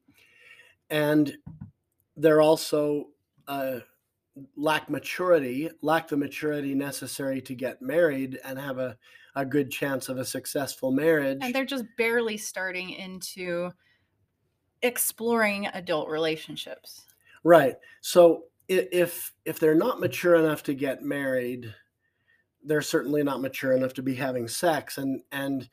And 0.89 1.35
they're 2.15 2.41
also 2.41 3.09
uh, 3.49 3.79
lack 4.55 4.89
maturity, 4.89 5.69
lack 5.81 6.07
the 6.07 6.17
maturity 6.17 6.73
necessary 6.73 7.41
to 7.41 7.53
get 7.53 7.81
married 7.81 8.39
and 8.43 8.57
have 8.57 8.79
a, 8.79 8.97
a 9.35 9.45
good 9.45 9.71
chance 9.71 10.09
of 10.09 10.17
a 10.17 10.25
successful 10.25 10.91
marriage. 10.91 11.39
and 11.41 11.53
they're 11.53 11.65
just 11.65 11.85
barely 11.97 12.37
starting 12.37 12.91
into 12.91 13.71
exploring 14.81 15.67
adult 15.67 16.09
relationships 16.09 17.05
Right. 17.43 17.75
So 18.01 18.45
if 18.67 19.33
if 19.45 19.59
they're 19.59 19.75
not 19.75 19.99
mature 19.99 20.35
enough 20.35 20.63
to 20.63 20.73
get 20.73 21.03
married, 21.03 21.73
they're 22.63 22.81
certainly 22.81 23.23
not 23.23 23.41
mature 23.41 23.73
enough 23.73 23.93
to 23.95 24.01
be 24.01 24.15
having 24.15 24.47
sex 24.47 24.97
and 24.97 25.21
and 25.31 25.69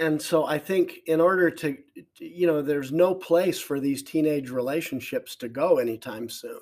and 0.00 0.20
so 0.20 0.44
I 0.44 0.58
think 0.58 0.98
in 1.06 1.20
order 1.20 1.50
to 1.50 1.76
you 2.18 2.48
know 2.48 2.62
there's 2.62 2.90
no 2.90 3.14
place 3.14 3.60
for 3.60 3.78
these 3.78 4.02
teenage 4.02 4.50
relationships 4.50 5.36
to 5.36 5.48
go 5.48 5.78
anytime 5.78 6.28
soon. 6.28 6.60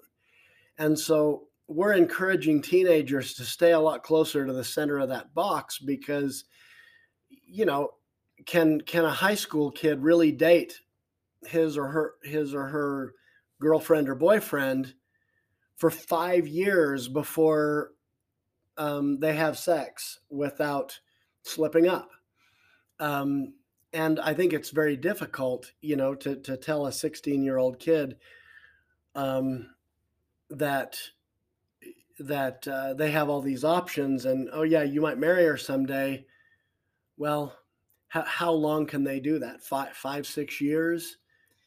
And 0.78 0.98
so 0.98 1.48
we're 1.68 1.92
encouraging 1.92 2.62
teenagers 2.62 3.34
to 3.34 3.44
stay 3.44 3.72
a 3.72 3.80
lot 3.80 4.02
closer 4.02 4.46
to 4.46 4.52
the 4.52 4.64
center 4.64 4.98
of 4.98 5.08
that 5.08 5.34
box 5.34 5.78
because 5.78 6.44
you 7.28 7.64
know 7.64 7.90
can 8.46 8.80
can 8.80 9.04
a 9.04 9.10
high 9.10 9.34
school 9.34 9.70
kid 9.70 10.02
really 10.02 10.32
date 10.32 10.80
his 11.46 11.76
or 11.76 11.86
her 11.88 12.14
his 12.24 12.54
or 12.54 12.66
her 12.66 13.14
girlfriend 13.60 14.08
or 14.08 14.14
boyfriend 14.14 14.94
for 15.76 15.90
five 15.90 16.46
years 16.46 17.08
before 17.08 17.92
um, 18.76 19.18
they 19.20 19.34
have 19.34 19.58
sex 19.58 20.20
without 20.30 20.98
slipping 21.42 21.88
up. 21.88 22.10
Um, 23.00 23.54
and 23.92 24.20
I 24.20 24.32
think 24.32 24.52
it's 24.52 24.70
very 24.70 24.96
difficult, 24.96 25.72
you 25.80 25.96
know, 25.96 26.14
to, 26.14 26.36
to 26.36 26.56
tell 26.56 26.86
a 26.86 26.92
16 26.92 27.42
year 27.42 27.58
old 27.58 27.78
kid 27.78 28.16
um, 29.14 29.71
that 30.58 30.98
that 32.18 32.66
uh, 32.68 32.94
they 32.94 33.10
have 33.10 33.28
all 33.28 33.40
these 33.40 33.64
options 33.64 34.26
and 34.26 34.48
oh 34.52 34.62
yeah 34.62 34.82
you 34.82 35.00
might 35.00 35.18
marry 35.18 35.44
her 35.44 35.56
someday. 35.56 36.24
Well 37.16 37.56
how, 38.08 38.22
how 38.22 38.52
long 38.52 38.86
can 38.86 39.04
they 39.04 39.20
do 39.20 39.38
that? 39.38 39.62
Five 39.62 39.94
five 39.94 40.26
six 40.26 40.60
years? 40.60 41.16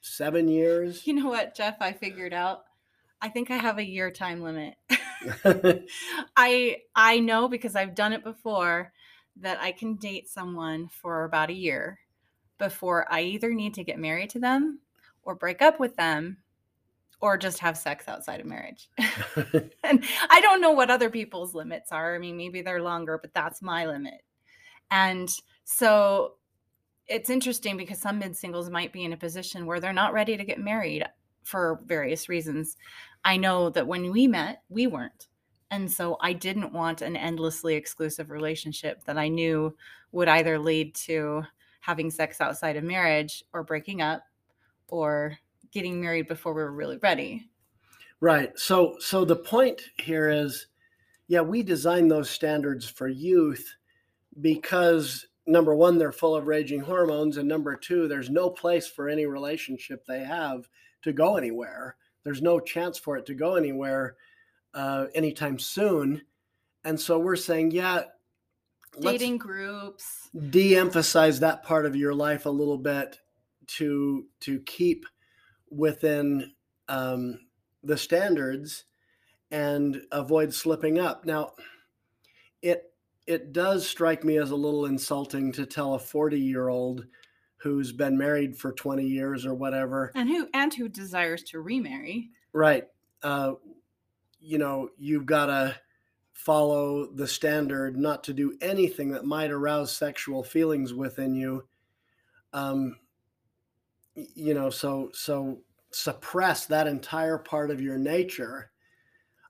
Seven 0.01 0.47
years? 0.47 1.05
You 1.07 1.13
know 1.13 1.29
what 1.29 1.55
jeff 1.55 1.77
i 1.81 1.91
figured 1.91 2.33
out? 2.33 2.63
I 3.21 3.29
think 3.29 3.51
i 3.51 3.57
have 3.57 3.79
a 3.79 3.85
year 3.85 4.11
time 4.11 4.41
limit. 4.41 4.75
I 6.37 6.77
i 6.95 7.19
know 7.19 7.47
because 7.47 7.75
i've 7.75 7.95
done 7.95 8.13
it 8.13 8.23
before 8.23 8.91
that 9.37 9.59
i 9.59 9.71
can 9.71 9.95
date 9.95 10.29
someone 10.29 10.87
for 10.89 11.23
about 11.23 11.49
a 11.49 11.53
year 11.53 11.99
before 12.59 13.11
i 13.11 13.21
either 13.21 13.53
need 13.53 13.73
to 13.73 13.83
get 13.83 13.99
married 13.99 14.29
to 14.29 14.39
them 14.39 14.79
or 15.23 15.35
break 15.35 15.61
up 15.61 15.79
with 15.79 15.95
them 15.95 16.37
or 17.21 17.37
just 17.37 17.59
have 17.59 17.77
sex 17.77 18.07
outside 18.07 18.39
of 18.39 18.45
marriage 18.45 18.89
and 19.83 20.03
I 20.29 20.41
don't 20.41 20.61
know 20.61 20.71
what 20.71 20.89
other 20.89 21.09
people's 21.09 21.53
limits 21.53 21.91
are. 21.91 22.15
I 22.15 22.19
mean, 22.19 22.37
maybe 22.37 22.61
they're 22.61 22.81
longer, 22.81 23.17
but 23.17 23.33
that's 23.33 23.61
my 23.61 23.85
limit. 23.85 24.21
And 24.91 25.29
so 25.63 26.33
it's 27.07 27.29
interesting 27.29 27.77
because 27.77 27.99
some 27.99 28.19
mid 28.19 28.35
singles 28.35 28.69
might 28.69 28.93
be 28.93 29.03
in 29.03 29.13
a 29.13 29.17
position 29.17 29.65
where 29.65 29.79
they're 29.79 29.93
not 29.93 30.13
ready 30.13 30.37
to 30.37 30.43
get 30.43 30.59
married 30.59 31.05
for 31.43 31.81
various 31.85 32.27
reasons. 32.29 32.77
I 33.23 33.37
know 33.37 33.69
that 33.71 33.87
when 33.87 34.11
we 34.11 34.27
met, 34.27 34.63
we 34.69 34.87
weren't. 34.87 35.27
And 35.71 35.91
so 35.91 36.17
I 36.21 36.33
didn't 36.33 36.73
want 36.73 37.01
an 37.01 37.15
endlessly 37.15 37.75
exclusive 37.75 38.29
relationship 38.29 39.03
that 39.05 39.17
I 39.17 39.27
knew 39.27 39.75
would 40.11 40.27
either 40.27 40.59
lead 40.59 40.95
to 40.95 41.43
having 41.81 42.09
sex 42.09 42.41
outside 42.41 42.75
of 42.77 42.83
marriage 42.83 43.43
or 43.53 43.63
breaking 43.63 44.01
up 44.01 44.23
or 44.87 45.37
getting 45.75 46.01
married 46.01 46.27
before 46.27 46.53
we 46.53 46.63
were 46.63 46.71
really 46.71 46.97
ready. 46.97 47.49
Right. 48.21 48.57
So 48.57 48.95
so 48.99 49.25
the 49.25 49.35
point 49.35 49.81
here 49.97 50.29
is 50.29 50.67
yeah, 51.27 51.41
we 51.41 51.61
designed 51.61 52.09
those 52.09 52.29
standards 52.29 52.87
for 52.87 53.07
youth 53.07 53.75
because 54.41 55.27
number 55.47 55.75
1 55.75 55.97
they're 55.97 56.11
full 56.11 56.35
of 56.35 56.47
raging 56.47 56.79
hormones 56.79 57.37
and 57.37 57.47
number 57.47 57.75
2 57.75 58.07
there's 58.07 58.29
no 58.29 58.49
place 58.49 58.87
for 58.87 59.09
any 59.09 59.25
relationship 59.25 60.05
they 60.05 60.23
have 60.23 60.67
to 61.03 61.13
go 61.13 61.35
anywhere. 61.37 61.97
There's 62.23 62.41
no 62.41 62.59
chance 62.59 62.97
for 62.97 63.17
it 63.17 63.25
to 63.27 63.35
go 63.35 63.55
anywhere 63.55 64.15
uh, 64.73 65.05
anytime 65.13 65.59
soon. 65.59 66.21
And 66.83 66.99
so 66.99 67.19
we're 67.19 67.35
saying, 67.35 67.71
yeah, 67.71 68.03
dating 68.99 69.37
groups. 69.37 70.29
de-emphasize 70.49 71.39
that 71.41 71.63
part 71.63 71.85
of 71.85 71.95
your 71.95 72.13
life 72.13 72.45
a 72.45 72.49
little 72.49 72.77
bit 72.77 73.19
to 73.67 74.25
to 74.41 74.59
keep 74.61 75.05
within 75.75 76.53
um, 76.87 77.39
the 77.83 77.97
standards 77.97 78.85
and 79.51 80.01
avoid 80.11 80.53
slipping 80.53 80.99
up. 80.99 81.25
Now, 81.25 81.53
it 82.61 82.93
it 83.27 83.51
does 83.53 83.87
strike 83.87 84.23
me 84.23 84.37
as 84.37 84.51
a 84.51 84.55
little 84.55 84.85
insulting 84.85 85.51
to 85.53 85.65
tell 85.65 85.95
a 85.95 85.99
40 85.99 86.39
year 86.39 86.67
old 86.69 87.05
who's 87.57 87.91
been 87.91 88.17
married 88.17 88.55
for 88.57 88.71
20 88.71 89.03
years 89.07 89.45
or 89.45 89.53
whatever 89.55 90.11
And 90.13 90.29
who 90.29 90.47
and 90.53 90.73
who 90.73 90.87
desires 90.87 91.43
to 91.45 91.59
remarry. 91.59 92.29
right 92.53 92.87
uh, 93.23 93.53
you 94.39 94.57
know 94.57 94.89
you've 94.97 95.25
got 95.25 95.47
to 95.47 95.79
follow 96.33 97.07
the 97.13 97.27
standard 97.27 97.97
not 97.97 98.23
to 98.25 98.33
do 98.33 98.57
anything 98.61 99.09
that 99.11 99.25
might 99.25 99.51
arouse 99.51 99.95
sexual 99.95 100.43
feelings 100.43 100.93
within 100.93 101.33
you 101.33 101.67
um, 102.53 102.97
you 104.13 104.53
know 104.53 104.69
so 104.69 105.09
so 105.13 105.61
suppress 105.95 106.65
that 106.65 106.87
entire 106.87 107.37
part 107.37 107.71
of 107.71 107.81
your 107.81 107.97
nature 107.97 108.71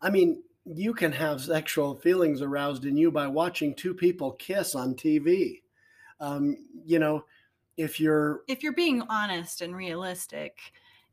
i 0.01 0.09
mean 0.09 0.41
you 0.65 0.93
can 0.93 1.11
have 1.11 1.41
sexual 1.41 1.95
feelings 1.95 2.41
aroused 2.41 2.85
in 2.85 2.97
you 2.97 3.11
by 3.11 3.27
watching 3.27 3.73
two 3.73 3.93
people 3.93 4.31
kiss 4.33 4.75
on 4.75 4.93
tv 4.93 5.61
um, 6.19 6.55
you 6.85 6.99
know 6.99 7.23
if 7.77 7.99
you're 7.99 8.41
If 8.47 8.63
you're 8.63 8.73
being 8.73 9.01
honest 9.09 9.61
and 9.61 9.75
realistic, 9.75 10.57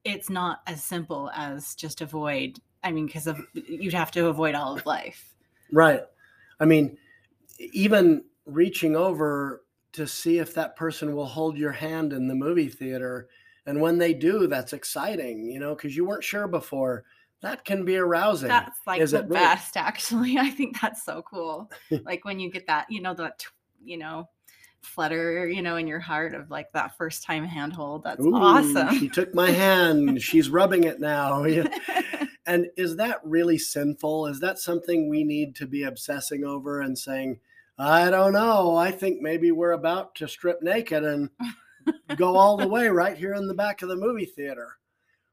it's 0.05 0.31
not 0.31 0.61
as 0.67 0.83
simple 0.83 1.31
as 1.35 1.75
just 1.75 2.01
avoid. 2.01 2.59
I 2.83 2.93
mean, 2.93 3.07
because 3.07 3.27
of 3.27 3.41
you'd 3.55 3.95
have 3.95 4.11
to 4.13 4.27
avoid 4.27 4.55
all 4.55 4.77
of 4.77 4.87
life. 4.87 5.35
Right. 5.73 6.03
I 6.61 6.65
mean, 6.65 6.99
even 7.59 8.25
reaching 8.47 8.97
over 8.97 9.65
to 9.93 10.07
see 10.07 10.39
if 10.39 10.55
that 10.55 10.77
person 10.77 11.15
will 11.15 11.27
hold 11.27 11.57
your 11.57 11.73
hand 11.73 12.13
in 12.13 12.29
the 12.29 12.35
movie 12.35 12.69
theater. 12.69 13.29
And 13.67 13.81
when 13.81 13.99
they 13.99 14.13
do, 14.15 14.47
that's 14.47 14.73
exciting, 14.73 15.51
you 15.51 15.61
know, 15.61 15.75
because 15.75 15.97
you 15.97 16.05
weren't 16.05 16.25
sure 16.25 16.49
before. 16.49 17.05
That 17.43 17.65
can 17.65 17.85
be 17.85 17.97
arousing. 17.97 18.49
That's 18.49 18.79
like 18.87 19.01
Is 19.01 19.13
the 19.13 19.19
it 19.19 19.29
really? 19.29 19.41
best, 19.41 19.77
actually. 19.77 20.39
I 20.39 20.51
think 20.51 20.81
that's 20.81 21.05
so 21.05 21.23
cool. 21.23 21.71
like 22.05 22.25
when 22.25 22.39
you 22.41 22.51
get 22.51 22.67
that, 22.67 22.87
you 22.91 23.01
know, 23.01 23.15
that 23.15 23.45
you 23.85 23.99
know, 23.99 24.29
flutter, 24.81 25.49
you 25.49 25.63
know, 25.63 25.77
in 25.77 25.87
your 25.87 26.01
heart 26.01 26.35
of 26.35 26.51
like 26.51 26.71
that 26.73 26.97
first 26.97 27.23
time 27.25 27.45
handhold. 27.45 28.05
That's 28.05 28.21
Ooh, 28.21 28.35
awesome. 28.35 28.99
She 28.99 29.09
took 29.09 29.35
my 29.35 29.51
hand. 29.51 30.23
She's 30.23 30.51
rubbing 30.51 30.85
it 30.85 31.01
now. 31.01 31.45
And 32.47 32.67
is 32.77 32.97
that 32.97 33.21
really 33.23 33.59
sinful? 33.59 34.27
Is 34.27 34.41
that 34.41 34.59
something 34.59 35.09
we 35.09 35.23
need 35.23 35.55
to 35.57 35.67
be 35.67 35.85
obsessing 35.85 36.45
over 36.45 36.81
and 36.81 36.99
saying, 36.99 37.39
I 37.79 38.11
don't 38.11 38.33
know. 38.33 38.77
I 38.77 38.91
think 38.91 39.21
maybe 39.21 39.53
we're 39.53 39.73
about 39.73 40.15
to 40.17 40.29
strip 40.29 40.61
naked 40.63 41.05
and 41.05 41.31
go 42.17 42.37
all 42.37 42.57
the 42.57 42.69
way 42.69 42.89
right 42.89 43.17
here 43.17 43.35
in 43.35 43.47
the 43.47 43.55
back 43.55 43.83
of 43.83 43.89
the 43.89 43.97
movie 43.97 44.25
theater. 44.25 44.79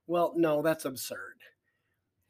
Well, 0.07 0.33
no, 0.35 0.61
that's 0.61 0.85
absurd. 0.85 1.35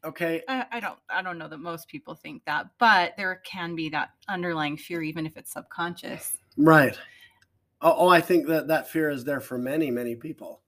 Okay. 0.04 0.42
I, 0.48 0.66
I 0.72 0.80
don't 0.80 0.98
I 1.08 1.22
don't 1.22 1.38
know 1.38 1.48
that 1.48 1.58
most 1.58 1.88
people 1.88 2.14
think 2.14 2.44
that, 2.46 2.66
but 2.78 3.14
there 3.16 3.40
can 3.44 3.74
be 3.74 3.90
that 3.90 4.10
underlying 4.28 4.76
fear, 4.76 5.02
even 5.02 5.26
if 5.26 5.36
it's 5.36 5.52
subconscious. 5.52 6.38
Right. 6.56 6.98
Oh, 7.82 7.94
oh, 7.96 8.08
I 8.08 8.20
think 8.20 8.46
that 8.48 8.68
that 8.68 8.88
fear 8.88 9.10
is 9.10 9.24
there 9.24 9.40
for 9.40 9.56
many, 9.58 9.90
many 9.90 10.14
people. 10.14 10.62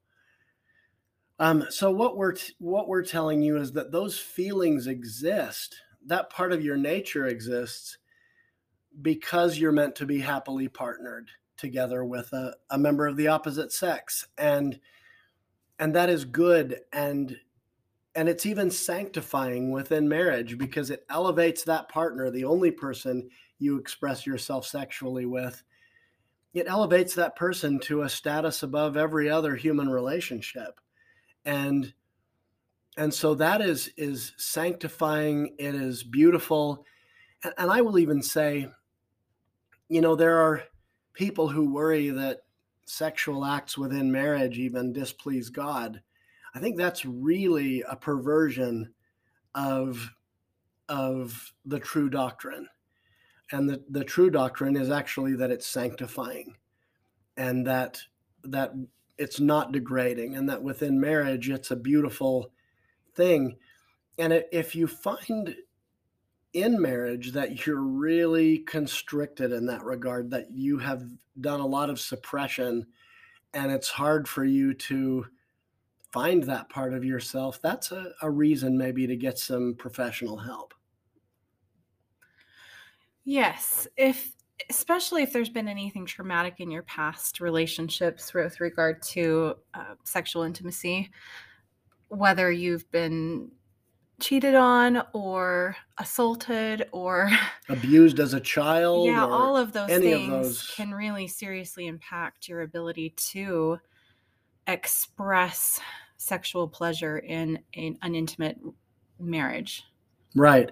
Um, 1.38 1.66
so 1.70 1.90
what 1.90 2.16
we're 2.16 2.32
t- 2.32 2.54
what 2.58 2.88
we're 2.88 3.04
telling 3.04 3.42
you 3.42 3.56
is 3.56 3.72
that 3.72 3.90
those 3.90 4.18
feelings 4.18 4.86
exist. 4.86 5.76
That 6.06 6.30
part 6.30 6.52
of 6.52 6.64
your 6.64 6.76
nature 6.76 7.26
exists 7.26 7.98
because 9.00 9.58
you're 9.58 9.72
meant 9.72 9.94
to 9.96 10.06
be 10.06 10.20
happily 10.20 10.68
partnered 10.68 11.30
together 11.56 12.04
with 12.04 12.32
a, 12.32 12.54
a 12.70 12.78
member 12.78 13.06
of 13.06 13.16
the 13.16 13.28
opposite 13.28 13.72
sex, 13.72 14.26
and 14.38 14.78
and 15.78 15.94
that 15.94 16.10
is 16.10 16.24
good. 16.24 16.80
And 16.92 17.36
and 18.14 18.28
it's 18.28 18.46
even 18.46 18.70
sanctifying 18.70 19.70
within 19.70 20.08
marriage 20.08 20.58
because 20.58 20.90
it 20.90 21.04
elevates 21.08 21.64
that 21.64 21.88
partner, 21.88 22.30
the 22.30 22.44
only 22.44 22.70
person 22.70 23.28
you 23.58 23.78
express 23.78 24.26
yourself 24.26 24.66
sexually 24.66 25.24
with, 25.24 25.62
it 26.52 26.66
elevates 26.68 27.14
that 27.14 27.36
person 27.36 27.78
to 27.80 28.02
a 28.02 28.08
status 28.08 28.62
above 28.62 28.96
every 28.96 29.30
other 29.30 29.56
human 29.56 29.88
relationship. 29.88 30.80
And 31.44 31.92
and 32.96 33.12
so 33.12 33.34
that 33.36 33.60
is 33.60 33.90
is 33.96 34.32
sanctifying. 34.36 35.54
It 35.58 35.74
is 35.74 36.02
beautiful. 36.02 36.84
And, 37.44 37.54
and 37.58 37.70
i 37.70 37.80
will 37.80 37.98
even 37.98 38.22
say 38.22 38.68
you 39.88 40.00
know 40.00 40.14
there 40.14 40.38
are 40.38 40.62
people 41.12 41.48
who 41.48 41.72
worry 41.72 42.10
that 42.10 42.42
sexual 42.84 43.44
acts 43.44 43.78
within 43.78 44.10
marriage 44.10 44.58
even 44.58 44.92
displease 44.92 45.50
god 45.50 46.02
i 46.54 46.58
think 46.58 46.76
that's 46.76 47.04
really 47.04 47.82
a 47.88 47.96
perversion 47.96 48.92
of 49.54 50.12
of 50.92 51.54
the 51.64 51.78
true 51.78 52.10
doctrine. 52.10 52.68
And 53.50 53.68
the, 53.68 53.82
the 53.88 54.04
true 54.04 54.30
doctrine 54.30 54.76
is 54.76 54.90
actually 54.90 55.34
that 55.36 55.50
it's 55.50 55.66
sanctifying 55.66 56.56
and 57.36 57.66
that 57.66 57.98
that 58.44 58.72
it's 59.16 59.40
not 59.40 59.72
degrading 59.72 60.36
and 60.36 60.48
that 60.48 60.62
within 60.62 61.00
marriage 61.00 61.48
it's 61.48 61.70
a 61.70 61.76
beautiful 61.76 62.52
thing. 63.14 63.56
And 64.18 64.44
if 64.52 64.74
you 64.74 64.86
find 64.86 65.54
in 66.52 66.80
marriage 66.80 67.32
that 67.32 67.66
you're 67.66 67.80
really 67.80 68.58
constricted 68.58 69.52
in 69.52 69.66
that 69.66 69.84
regard 69.84 70.30
that 70.30 70.50
you 70.50 70.78
have 70.78 71.02
done 71.40 71.60
a 71.60 71.66
lot 71.66 71.88
of 71.88 71.98
suppression 71.98 72.86
and 73.54 73.72
it's 73.72 73.88
hard 73.88 74.28
for 74.28 74.44
you 74.44 74.74
to 74.74 75.26
find 76.12 76.42
that 76.42 76.68
part 76.68 76.92
of 76.92 77.04
yourself 77.04 77.60
that's 77.62 77.90
a, 77.90 78.12
a 78.20 78.30
reason 78.30 78.76
maybe 78.76 79.06
to 79.06 79.16
get 79.16 79.38
some 79.38 79.74
professional 79.78 80.36
help. 80.36 80.74
Yes, 83.24 83.86
if 83.96 84.32
especially 84.68 85.22
if 85.22 85.32
there's 85.32 85.48
been 85.48 85.68
anything 85.68 86.06
traumatic 86.06 86.56
in 86.58 86.70
your 86.70 86.82
past 86.82 87.40
relationships 87.40 88.32
with 88.34 88.60
regard 88.60 89.02
to 89.02 89.54
uh, 89.74 89.94
sexual 90.04 90.42
intimacy, 90.42 91.10
whether 92.08 92.50
you've 92.52 92.90
been 92.90 93.50
cheated 94.22 94.54
on 94.54 95.02
or 95.12 95.76
assaulted 95.98 96.88
or 96.92 97.28
abused 97.68 98.20
as 98.20 98.34
a 98.34 98.40
child 98.40 99.06
yeah, 99.06 99.26
all 99.26 99.56
of 99.56 99.72
those 99.72 99.90
any 99.90 100.12
of 100.12 100.18
things 100.18 100.30
those. 100.30 100.70
can 100.76 100.94
really 100.94 101.26
seriously 101.26 101.88
impact 101.88 102.48
your 102.48 102.62
ability 102.62 103.10
to 103.16 103.78
express 104.68 105.80
sexual 106.18 106.68
pleasure 106.68 107.18
in, 107.18 107.58
in 107.72 107.98
an 108.02 108.14
intimate 108.14 108.58
marriage. 109.18 109.82
Right. 110.36 110.70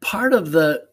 Part 0.00 0.32
of 0.32 0.50
the 0.50 0.86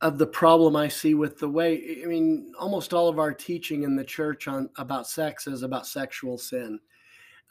of 0.00 0.16
the 0.16 0.26
problem 0.26 0.76
I 0.76 0.88
see 0.88 1.14
with 1.14 1.38
the 1.38 1.48
way 1.48 2.00
I 2.02 2.06
mean 2.06 2.52
almost 2.58 2.94
all 2.94 3.08
of 3.08 3.18
our 3.18 3.34
teaching 3.34 3.82
in 3.82 3.96
the 3.96 4.04
church 4.04 4.48
on 4.48 4.70
about 4.76 5.06
sex 5.06 5.46
is 5.46 5.62
about 5.62 5.86
sexual 5.86 6.38
sin. 6.38 6.78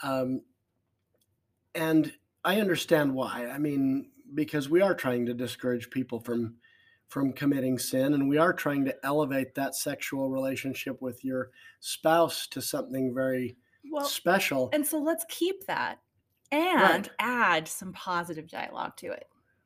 Um, 0.02 0.42
and 1.76 2.12
I 2.44 2.60
understand 2.60 3.14
why. 3.14 3.48
I 3.48 3.58
mean 3.58 4.12
because 4.34 4.70
we 4.70 4.82
are 4.82 4.94
trying 4.94 5.26
to 5.26 5.34
discourage 5.34 5.90
people 5.90 6.20
from 6.20 6.56
from 7.08 7.34
committing 7.34 7.80
sin 7.80 8.14
and 8.14 8.30
we 8.30 8.38
are 8.38 8.54
trying 8.54 8.86
to 8.86 8.96
elevate 9.04 9.56
that 9.56 9.76
sexual 9.76 10.30
relationship 10.30 11.02
with 11.02 11.26
your 11.26 11.50
spouse 11.80 12.46
to 12.48 12.62
something 12.62 13.14
very 13.16 13.58
Well, 13.92 14.06
special. 14.06 14.70
and 14.74 14.86
so 14.86 15.00
let's 15.00 15.26
keep 15.28 15.66
that 15.66 16.00
and 16.52 17.10
add 17.20 17.68
some 17.68 17.94
positive 17.94 18.48
dialogue 18.48 18.96
to 18.98 19.08
it. 19.08 19.26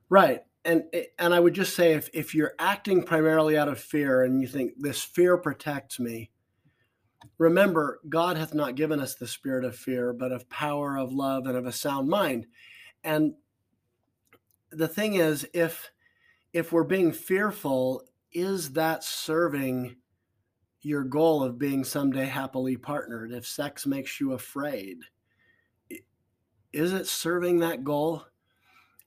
Right. 0.09 0.41
And 0.65 0.83
and 1.19 1.33
I 1.33 1.39
would 1.41 1.53
just 1.53 1.75
say 1.75 1.93
if 1.93 2.09
if 2.13 2.33
you're 2.33 2.53
acting 2.59 3.03
primarily 3.03 3.57
out 3.57 3.67
of 3.67 3.79
fear 3.79 4.23
and 4.23 4.41
you 4.41 4.47
think 4.47 4.73
this 4.77 5.01
fear 5.03 5.37
protects 5.37 5.99
me, 5.99 6.31
remember 7.37 7.99
God 8.09 8.37
hath 8.37 8.53
not 8.53 8.75
given 8.75 8.99
us 8.99 9.15
the 9.15 9.27
spirit 9.27 9.65
of 9.65 9.75
fear, 9.75 10.13
but 10.13 10.31
of 10.31 10.49
power, 10.49 10.97
of 10.97 11.11
love, 11.11 11.45
and 11.47 11.57
of 11.57 11.65
a 11.65 11.71
sound 11.71 12.09
mind. 12.09 12.47
And 13.03 13.33
the 14.71 14.87
thing 14.87 15.15
is, 15.15 15.47
if 15.53 15.91
if 16.53 16.71
we're 16.71 16.83
being 16.83 17.11
fearful, 17.11 18.03
is 18.31 18.73
that 18.73 19.03
serving 19.03 19.95
your 20.81 21.03
goal 21.03 21.43
of 21.43 21.57
being 21.57 21.83
someday 21.83 22.25
happily 22.25 22.77
partnered? 22.77 23.31
If 23.31 23.47
sex 23.47 23.85
makes 23.85 24.19
you 24.19 24.33
afraid, 24.33 24.97
is 26.71 26.93
it 26.93 27.07
serving 27.07 27.59
that 27.59 27.83
goal? 27.83 28.25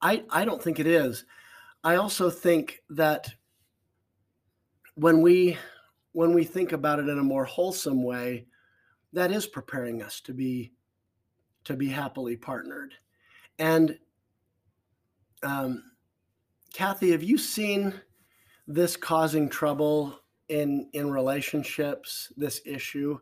I, 0.00 0.24
I 0.30 0.44
don't 0.44 0.62
think 0.62 0.80
it 0.80 0.86
is. 0.86 1.24
I 1.84 1.96
also 1.96 2.30
think 2.30 2.82
that 2.90 3.34
when 4.94 5.20
we 5.22 5.56
when 6.16 6.32
we 6.32 6.44
think 6.44 6.72
about 6.72 6.98
it 6.98 7.10
in 7.10 7.18
a 7.18 7.22
more 7.22 7.44
wholesome 7.44 8.02
way, 8.02 8.46
that 9.12 9.30
is 9.30 9.46
preparing 9.46 10.02
us 10.02 10.18
to 10.22 10.32
be 10.32 10.72
to 11.64 11.74
be 11.74 11.88
happily 11.88 12.38
partnered. 12.38 12.94
And 13.58 13.98
um, 15.42 15.82
Kathy, 16.72 17.10
have 17.10 17.22
you 17.22 17.36
seen 17.36 18.00
this 18.66 18.96
causing 18.96 19.50
trouble 19.50 20.18
in 20.48 20.88
in 20.94 21.10
relationships 21.10 22.32
this 22.34 22.62
issue 22.64 23.18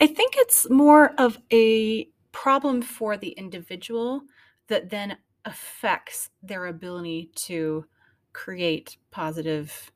I 0.00 0.08
think 0.08 0.34
it's 0.36 0.68
more 0.68 1.12
of 1.18 1.38
a 1.52 2.08
problem 2.32 2.82
for 2.82 3.16
the 3.16 3.30
individual 3.30 4.22
that 4.66 4.90
then 4.90 5.18
affects 5.44 6.30
their 6.42 6.66
ability 6.66 7.30
to 7.46 7.86
create 8.32 8.96
positive 9.12 9.92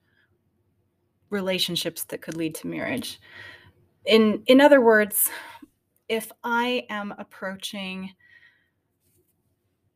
relationships 1.30 2.04
that 2.04 2.22
could 2.22 2.36
lead 2.36 2.54
to 2.56 2.66
marriage. 2.66 3.20
In 4.04 4.42
in 4.46 4.60
other 4.60 4.80
words, 4.80 5.30
if 6.08 6.30
I 6.42 6.86
am 6.90 7.14
approaching 7.18 8.10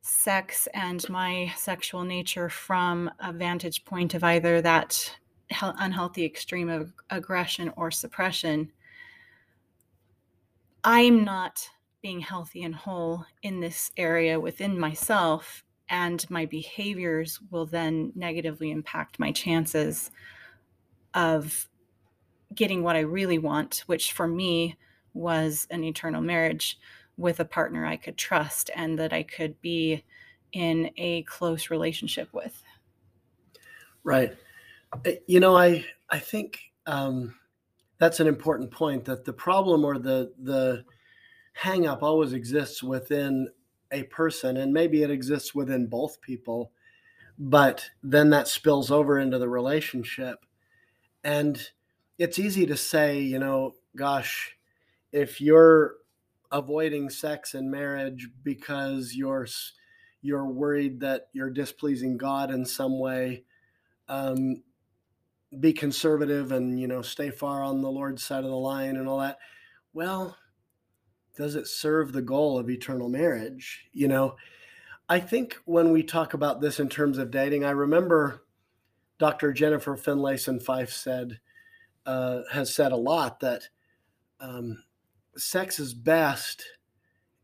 sex 0.03 0.69
and 0.75 1.07
my 1.09 1.53
sexual 1.57 2.05
nature 2.05 2.49
from 2.49 3.11
a 3.21 3.33
vantage 3.33 3.85
point 3.85 4.15
of 4.15 4.23
either 4.23 4.61
that 4.61 5.17
unhealthy 5.63 6.25
extreme 6.25 6.69
of 6.69 6.93
aggression 7.11 7.73
or 7.77 7.91
suppression, 7.91 8.71
I'm 10.85 11.25
not 11.25 11.69
being 12.03 12.21
healthy 12.21 12.63
and 12.65 12.75
whole 12.75 13.25
in 13.43 13.61
this 13.61 13.91
area 13.97 14.39
within 14.39 14.79
myself, 14.79 15.65
and 15.89 16.29
my 16.29 16.45
behaviors 16.45 17.41
will 17.51 17.65
then 17.65 18.13
negatively 18.15 18.71
impact 18.71 19.19
my 19.19 19.33
chances 19.33 20.11
of 21.15 21.69
getting 22.55 22.83
what 22.83 22.97
I 22.97 23.01
really 23.01 23.39
want, 23.39 23.85
which 23.87 24.13
for 24.13 24.27
me 24.27 24.77
was 25.13 25.67
an 25.71 25.85
eternal 25.85 26.21
marriage 26.21 26.79
with 27.17 27.41
a 27.41 27.45
partner 27.45 27.87
I 27.87 27.97
could 27.97 28.17
trust 28.17 28.71
and 28.75 28.99
that 28.99 29.13
I 29.13 29.23
could 29.23 29.61
be 29.61 30.05
in 30.53 30.91
a 30.97 31.23
close 31.23 31.71
relationship 31.71 32.29
with. 32.33 32.63
Right. 34.03 34.37
Eh, 35.05 35.17
you 35.27 35.41
know, 35.41 35.57
I 35.57 35.85
I 36.11 36.19
think 36.19 36.61
um, 36.87 37.35
that's 37.99 38.21
an 38.21 38.27
important 38.27 38.71
point. 38.71 39.05
That 39.05 39.25
the 39.25 39.33
problem 39.33 39.85
or 39.85 39.99
the 39.99 40.33
the 40.43 40.85
hang 41.55 41.87
up 41.87 42.03
always 42.03 42.33
exists 42.33 42.83
within 42.83 43.49
a 43.91 44.05
person, 44.05 44.57
and 44.57 44.73
maybe 44.73 45.03
it 45.03 45.11
exists 45.11 45.55
within 45.55 45.87
both 45.87 46.21
people, 46.21 46.73
but 47.39 47.89
then 48.03 48.31
that 48.31 48.49
spills 48.49 48.91
over 48.91 49.19
into 49.19 49.39
the 49.39 49.49
relationship, 49.49 50.45
and 51.25 51.61
it's 52.19 52.39
easy 52.39 52.67
to 52.67 52.77
say, 52.77 53.21
you 53.21 53.39
know, 53.39 53.73
gosh, 53.97 54.57
if 55.11 55.41
you're 55.41 55.97
avoiding 56.53 57.11
sex 57.11 57.55
and 57.55 57.71
marriage 57.71 58.29
because 58.45 59.15
you're 59.15 59.47
you're 60.23 60.47
worried 60.47 61.01
that 61.01 61.29
you're 61.33 61.51
displeasing 61.51 62.17
God 62.17 62.51
in 62.51 62.65
some 62.65 62.99
way. 62.99 63.45
Um, 64.09 64.63
be 65.61 65.73
conservative 65.73 66.53
and 66.53 66.81
you 66.81 66.87
know 66.87 67.03
stay 67.03 67.31
far 67.31 67.63
on 67.63 67.83
the 67.83 67.91
Lord's 67.91 68.23
side 68.23 68.45
of 68.45 68.51
the 68.51 68.57
line 68.57 68.97
and 68.97 69.09
all 69.09 69.19
that. 69.19 69.39
Well, 69.93 70.37
does 71.37 71.57
it 71.57 71.67
serve 71.67 72.13
the 72.13 72.23
goal 72.23 72.59
of 72.59 72.71
eternal 72.71 73.09
marriage? 73.09 73.87
You 73.93 74.09
know, 74.09 74.37
I 75.09 75.21
think 75.21 75.57
when 75.65 75.93
we 75.93 76.03
talk 76.03 76.35
about 76.35 76.61
this 76.61 76.81
in 76.81 76.89
terms 76.89 77.19
of 77.19 77.31
dating, 77.31 77.65
I 77.65 77.71
remember 77.71 78.45
Dr. 79.19 79.53
Jennifer 79.53 79.97
Finlayson 79.97 80.61
Fife 80.61 80.91
said 80.91 81.39
uh, 82.07 82.41
has 82.53 82.75
said 82.75 82.93
a 82.93 82.97
lot 82.97 83.41
that 83.41 83.69
um, 84.41 84.83
sex 85.37 85.79
is 85.79 85.95
best 85.95 86.65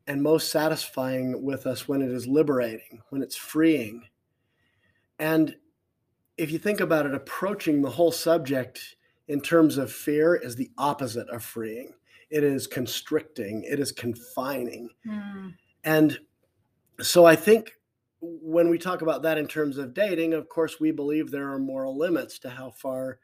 and 0.06 0.22
most 0.22 0.50
satisfying 0.50 1.42
with 1.42 1.66
us 1.66 1.88
when 1.88 2.02
it 2.02 2.10
is 2.10 2.26
liberating, 2.26 3.00
when 3.10 3.22
it's 3.22 3.36
freeing. 3.36 4.02
And 5.18 5.54
if 6.36 6.50
you 6.50 6.58
think 6.58 6.80
about 6.80 7.06
it, 7.06 7.14
approaching 7.14 7.80
the 7.80 7.90
whole 7.90 8.12
subject 8.12 8.96
in 9.28 9.40
terms 9.40 9.78
of 9.78 9.92
fear 9.92 10.34
is 10.34 10.56
the 10.56 10.70
opposite 10.78 11.28
of 11.30 11.44
freeing. 11.44 11.94
It 12.30 12.42
is 12.42 12.66
constricting, 12.66 13.64
it 13.64 13.78
is 13.78 13.92
confining. 13.92 14.90
Mm. 15.06 15.54
And 15.84 16.18
so 17.00 17.24
I 17.24 17.36
think 17.36 17.72
when 18.20 18.68
we 18.68 18.78
talk 18.78 19.02
about 19.02 19.22
that 19.22 19.38
in 19.38 19.46
terms 19.46 19.78
of 19.78 19.94
dating, 19.94 20.34
of 20.34 20.48
course, 20.48 20.78
we 20.78 20.90
believe 20.90 21.30
there 21.30 21.50
are 21.50 21.58
moral 21.58 21.96
limits 21.96 22.38
to 22.40 22.50
how 22.50 22.70
far 22.70 23.18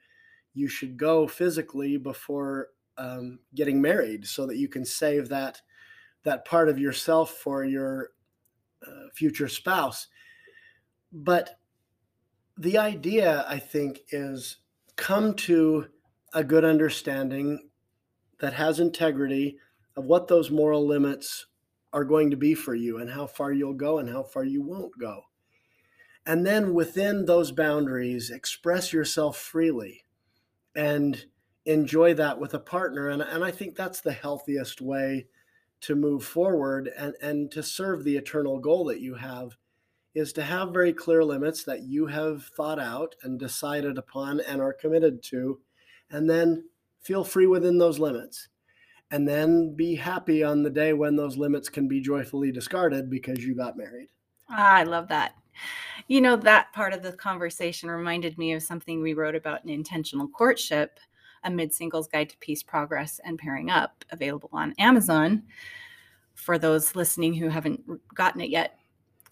you 0.55 0.69
should 0.69 0.97
go 0.97 1.29
physically 1.29 1.97
before 1.99 2.69
um, 2.99 3.39
getting 3.55 3.81
married 3.81 4.27
so 4.27 4.47
that 4.47 4.57
you 4.57 4.69
can 4.69 4.85
save 4.85 5.29
that 5.29 5.61
that 6.25 6.45
part 6.45 6.69
of 6.69 6.79
yourself 6.79 7.35
for 7.35 7.65
your 7.65 8.11
uh, 8.85 9.09
future 9.15 9.47
spouse. 9.47 10.09
But 11.13 11.59
the 12.59 12.79
idea, 12.79 13.45
I 13.49 13.59
think, 13.59 14.01
is 14.11 14.57
come 14.97 15.35
to 15.35 15.87
a 16.33 16.43
good 16.43 16.65
understanding 16.65 17.69
that 18.41 18.55
has 18.55 18.81
integrity 18.81 19.59
of 19.97 20.07
what 20.07 20.27
those 20.27 20.51
moral 20.51 20.85
limits 20.85 21.47
are 21.97 22.05
going 22.05 22.31
to 22.31 22.37
be 22.37 22.55
for 22.55 22.75
you 22.75 22.99
and 22.99 23.09
how 23.09 23.27
far 23.27 23.51
you'll 23.51 23.73
go 23.73 23.97
and 23.97 24.07
how 24.07 24.23
far 24.23 24.45
you 24.45 24.61
won't 24.61 24.93
go. 24.99 25.23
And 26.27 26.45
then 26.45 26.75
within 26.75 27.25
those 27.25 27.53
boundaries, 27.53 28.29
express 28.29 28.93
yourself 28.93 29.39
freely 29.39 30.05
and 30.75 31.25
enjoy 31.65 32.13
that 32.13 32.39
with 32.39 32.53
a 32.53 32.59
partner. 32.59 33.09
And, 33.09 33.23
and 33.23 33.43
I 33.43 33.51
think 33.51 33.77
that's 33.77 34.03
the 34.03 34.13
healthiest 34.13 34.83
way 34.83 35.29
to 35.81 35.95
move 35.95 36.23
forward 36.23 36.91
and, 36.99 37.15
and 37.23 37.51
to 37.53 37.63
serve 37.63 38.05
the 38.05 38.19
eternal 38.19 38.59
goal 38.59 38.85
that 38.85 39.01
you 39.01 39.15
have 39.15 39.57
is 40.15 40.35
to 40.35 40.43
have 40.43 40.75
very 40.75 40.93
clear 40.93 41.25
limits 41.25 41.65
that 41.65 41.85
you 41.85 42.09
have 42.09 42.45
thought 42.45 42.79
out 42.79 43.15
and 43.23 43.39
decided 43.39 43.97
upon 43.97 44.41
and 44.41 44.61
are 44.61 44.75
committed 44.75 45.23
to, 45.23 45.61
and 46.11 46.29
then 46.29 46.65
feel 47.01 47.25
free 47.25 47.47
within 47.47 47.79
those 47.79 47.99
limits. 47.99 48.49
And 49.11 49.27
then 49.27 49.75
be 49.77 49.95
happy 49.95 50.43
on 50.43 50.63
the 50.63 50.71
day 50.71 50.93
when 50.93 51.15
those 51.15 51.37
limits 51.37 51.69
can 51.69 51.87
be 51.87 52.01
joyfully 52.01 52.51
discarded 52.51 53.09
because 53.09 53.45
you 53.45 53.55
got 53.55 53.77
married. 53.77 54.09
Ah, 54.51 54.75
I 54.75 54.83
love 54.83 55.09
that. 55.09 55.35
You 56.09 56.21
know, 56.21 56.37
that 56.37 56.73
part 56.73 56.93
of 56.93 57.03
the 57.03 57.13
conversation 57.13 57.91
reminded 57.91 58.37
me 58.37 58.53
of 58.53 58.63
something 58.63 59.01
we 59.01 59.15
wrote 59.15 59.35
about 59.35 59.65
in 59.65 59.71
intentional 59.71 60.29
courtship, 60.29 60.99
a 61.45 61.51
mid 61.51 61.73
singles 61.73 62.09
guide 62.09 62.31
to 62.31 62.39
peace, 62.39 62.63
progress, 62.63 63.21
and 63.25 63.39
pairing 63.39 63.71
up, 63.71 64.05
available 64.11 64.51
on 64.53 64.75
Amazon. 64.79 65.43
For 66.35 66.59
those 66.59 66.95
listening 66.95 67.35
who 67.35 67.49
haven't 67.49 67.83
gotten 68.15 68.41
it 68.41 68.51
yet, 68.51 68.79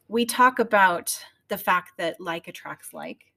we 0.08 0.24
talk 0.24 0.58
about 0.58 1.18
the 1.48 1.58
fact 1.58 1.92
that 1.98 2.20
like 2.20 2.48
attracts 2.48 2.94
like 2.94 3.32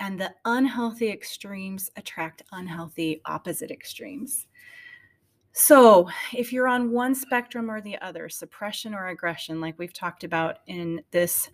and 0.00 0.20
the 0.20 0.32
unhealthy 0.44 1.10
extremes 1.10 1.90
attract 1.96 2.42
unhealthy 2.52 3.20
opposite 3.24 3.70
extremes. 3.70 4.46
So, 5.60 6.08
if 6.32 6.52
you're 6.52 6.68
on 6.68 6.92
one 6.92 7.16
spectrum 7.16 7.68
or 7.68 7.80
the 7.80 7.98
other, 8.00 8.28
suppression 8.28 8.94
or 8.94 9.08
aggression, 9.08 9.60
like 9.60 9.76
we've 9.76 9.92
talked 9.92 10.22
about 10.22 10.58
in 10.68 11.02
this 11.10 11.50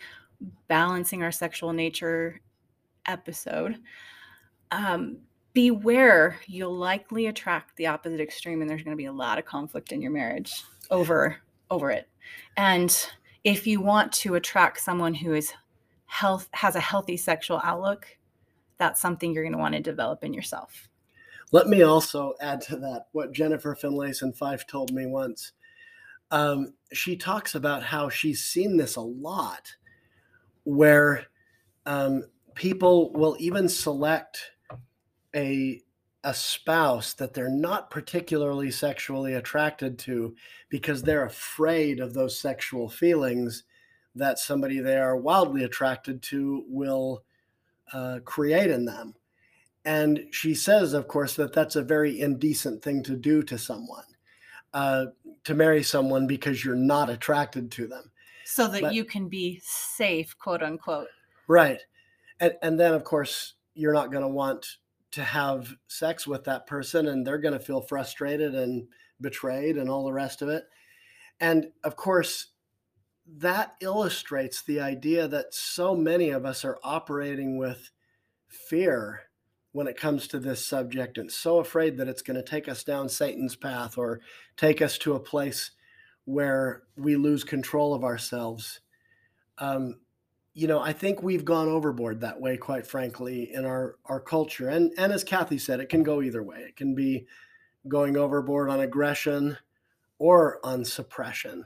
balancing 0.68 1.22
our 1.22 1.32
sexual 1.32 1.72
nature 1.72 2.42
episode, 3.06 3.78
um, 4.70 5.16
beware 5.54 6.38
you'll 6.46 6.76
likely 6.76 7.28
attract 7.28 7.76
the 7.76 7.86
opposite 7.86 8.20
extreme 8.20 8.60
and 8.60 8.68
there's 8.68 8.82
going 8.82 8.94
to 8.94 9.00
be 9.00 9.06
a 9.06 9.12
lot 9.12 9.38
of 9.38 9.46
conflict 9.46 9.90
in 9.90 10.02
your 10.02 10.10
marriage 10.10 10.64
over 10.90 11.36
over 11.70 11.92
it 11.92 12.08
and 12.56 13.08
if 13.44 13.66
you 13.66 13.80
want 13.80 14.12
to 14.12 14.34
attract 14.34 14.80
someone 14.80 15.14
who 15.14 15.32
is 15.32 15.52
health 16.06 16.48
has 16.52 16.76
a 16.76 16.80
healthy 16.80 17.16
sexual 17.16 17.60
outlook, 17.62 18.06
that's 18.78 19.00
something 19.00 19.32
you're 19.32 19.44
going 19.44 19.52
to 19.52 19.58
want 19.58 19.74
to 19.74 19.80
develop 19.80 20.24
in 20.24 20.32
yourself. 20.32 20.88
Let 21.52 21.68
me 21.68 21.82
also 21.82 22.34
add 22.40 22.60
to 22.62 22.76
that 22.76 23.06
what 23.12 23.32
Jennifer 23.32 23.74
Finlayson 23.74 24.32
Fife 24.32 24.66
told 24.66 24.92
me 24.92 25.06
once. 25.06 25.52
Um, 26.30 26.74
she 26.92 27.16
talks 27.16 27.54
about 27.54 27.82
how 27.82 28.08
she's 28.08 28.44
seen 28.44 28.76
this 28.76 28.96
a 28.96 29.00
lot, 29.00 29.76
where 30.64 31.26
um, 31.86 32.24
people 32.54 33.12
will 33.12 33.36
even 33.38 33.68
select 33.68 34.52
a 35.34 35.80
a 36.24 36.32
spouse 36.32 37.12
that 37.12 37.34
they're 37.34 37.50
not 37.50 37.90
particularly 37.90 38.70
sexually 38.70 39.34
attracted 39.34 39.98
to 39.98 40.34
because 40.70 41.02
they're 41.02 41.26
afraid 41.26 42.00
of 42.00 42.14
those 42.14 42.38
sexual 42.40 42.88
feelings 42.88 43.64
that 44.14 44.38
somebody 44.38 44.80
they 44.80 44.96
are 44.96 45.16
wildly 45.18 45.64
attracted 45.64 46.22
to 46.22 46.64
will 46.66 47.22
uh, 47.92 48.20
create 48.24 48.70
in 48.70 48.86
them. 48.86 49.14
And 49.84 50.26
she 50.30 50.54
says, 50.54 50.94
of 50.94 51.08
course, 51.08 51.34
that 51.36 51.52
that's 51.52 51.76
a 51.76 51.82
very 51.82 52.20
indecent 52.20 52.82
thing 52.82 53.02
to 53.02 53.16
do 53.16 53.42
to 53.42 53.58
someone, 53.58 54.04
uh, 54.72 55.06
to 55.44 55.54
marry 55.54 55.82
someone 55.82 56.26
because 56.26 56.64
you're 56.64 56.74
not 56.74 57.10
attracted 57.10 57.70
to 57.72 57.86
them. 57.86 58.10
So 58.46 58.68
that 58.68 58.80
but, 58.80 58.94
you 58.94 59.04
can 59.04 59.28
be 59.28 59.60
safe, 59.62 60.36
quote 60.38 60.62
unquote. 60.62 61.08
Right. 61.48 61.80
And, 62.40 62.54
and 62.62 62.80
then, 62.80 62.94
of 62.94 63.04
course, 63.04 63.54
you're 63.74 63.92
not 63.92 64.10
going 64.10 64.22
to 64.22 64.28
want 64.28 64.76
to 65.12 65.22
have 65.22 65.74
sex 65.86 66.26
with 66.26 66.44
that 66.44 66.66
person 66.66 67.08
and 67.08 67.26
they're 67.26 67.38
going 67.38 67.54
to 67.56 67.64
feel 67.64 67.80
frustrated 67.80 68.54
and 68.54 68.88
betrayed 69.20 69.76
and 69.76 69.88
all 69.88 70.04
the 70.04 70.12
rest 70.12 70.42
of 70.42 70.48
it. 70.48 70.64
And 71.40 71.68
of 71.84 71.94
course, 71.94 72.48
that 73.26 73.74
illustrates 73.80 74.62
the 74.62 74.80
idea 74.80 75.28
that 75.28 75.54
so 75.54 75.94
many 75.94 76.30
of 76.30 76.44
us 76.44 76.64
are 76.64 76.78
operating 76.82 77.56
with 77.58 77.90
fear 78.48 79.22
when 79.74 79.88
it 79.88 79.96
comes 79.96 80.28
to 80.28 80.38
this 80.38 80.64
subject 80.64 81.18
and 81.18 81.32
so 81.32 81.58
afraid 81.58 81.96
that 81.96 82.06
it's 82.06 82.22
going 82.22 82.36
to 82.36 82.48
take 82.48 82.68
us 82.68 82.84
down 82.84 83.08
Satan's 83.08 83.56
path 83.56 83.98
or 83.98 84.20
take 84.56 84.80
us 84.80 84.96
to 84.98 85.14
a 85.14 85.20
place 85.20 85.72
where 86.26 86.84
we 86.96 87.16
lose 87.16 87.42
control 87.42 87.92
of 87.92 88.04
ourselves. 88.04 88.78
Um, 89.58 89.96
you 90.52 90.68
know, 90.68 90.78
I 90.78 90.92
think 90.92 91.24
we've 91.24 91.44
gone 91.44 91.66
overboard 91.66 92.20
that 92.20 92.40
way, 92.40 92.56
quite 92.56 92.86
frankly, 92.86 93.52
in 93.52 93.64
our 93.64 93.96
our 94.06 94.20
culture. 94.20 94.68
And 94.68 94.92
and 94.96 95.12
as 95.12 95.24
Kathy 95.24 95.58
said, 95.58 95.80
it 95.80 95.88
can 95.88 96.04
go 96.04 96.22
either 96.22 96.44
way. 96.44 96.58
It 96.58 96.76
can 96.76 96.94
be 96.94 97.26
going 97.88 98.16
overboard 98.16 98.70
on 98.70 98.78
aggression 98.78 99.58
or 100.20 100.60
on 100.64 100.84
suppression. 100.84 101.64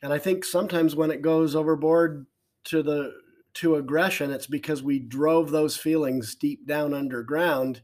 And 0.00 0.14
I 0.14 0.18
think 0.18 0.46
sometimes 0.46 0.96
when 0.96 1.10
it 1.10 1.20
goes 1.20 1.54
overboard 1.54 2.24
to 2.64 2.82
the 2.82 3.12
to 3.60 3.76
aggression, 3.76 4.30
it's 4.30 4.46
because 4.46 4.82
we 4.82 4.98
drove 4.98 5.50
those 5.50 5.76
feelings 5.76 6.34
deep 6.34 6.66
down 6.66 6.94
underground, 6.94 7.82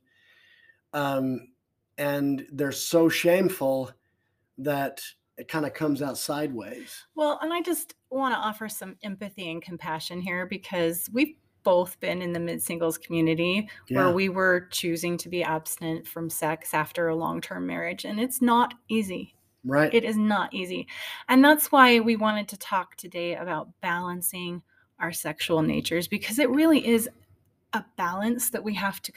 um, 0.92 1.48
and 1.98 2.46
they're 2.52 2.72
so 2.72 3.08
shameful 3.08 3.90
that 4.58 5.02
it 5.36 5.48
kind 5.48 5.66
of 5.66 5.74
comes 5.74 6.00
out 6.00 6.16
sideways. 6.16 7.06
Well, 7.14 7.38
and 7.42 7.52
I 7.52 7.60
just 7.60 7.94
want 8.10 8.34
to 8.34 8.38
offer 8.38 8.68
some 8.68 8.96
empathy 9.02 9.50
and 9.50 9.60
compassion 9.60 10.20
here 10.20 10.46
because 10.46 11.10
we've 11.12 11.34
both 11.64 11.98
been 11.98 12.22
in 12.22 12.32
the 12.32 12.40
mid 12.40 12.62
singles 12.62 12.98
community 12.98 13.68
yeah. 13.88 13.98
where 13.98 14.14
we 14.14 14.28
were 14.28 14.68
choosing 14.70 15.16
to 15.18 15.28
be 15.28 15.42
abstinent 15.42 16.06
from 16.06 16.30
sex 16.30 16.74
after 16.74 17.08
a 17.08 17.16
long 17.16 17.40
term 17.40 17.66
marriage. 17.66 18.04
And 18.04 18.20
it's 18.20 18.40
not 18.40 18.74
easy. 18.88 19.34
Right. 19.64 19.92
It 19.92 20.04
is 20.04 20.16
not 20.16 20.52
easy. 20.52 20.86
And 21.28 21.42
that's 21.42 21.72
why 21.72 22.00
we 22.00 22.16
wanted 22.16 22.48
to 22.48 22.58
talk 22.58 22.96
today 22.96 23.34
about 23.34 23.68
balancing 23.80 24.62
our 24.98 25.12
sexual 25.12 25.62
natures 25.62 26.08
because 26.08 26.38
it 26.38 26.50
really 26.50 26.86
is 26.86 27.08
a 27.72 27.84
balance 27.96 28.50
that 28.50 28.62
we 28.62 28.74
have 28.74 29.02
to 29.02 29.12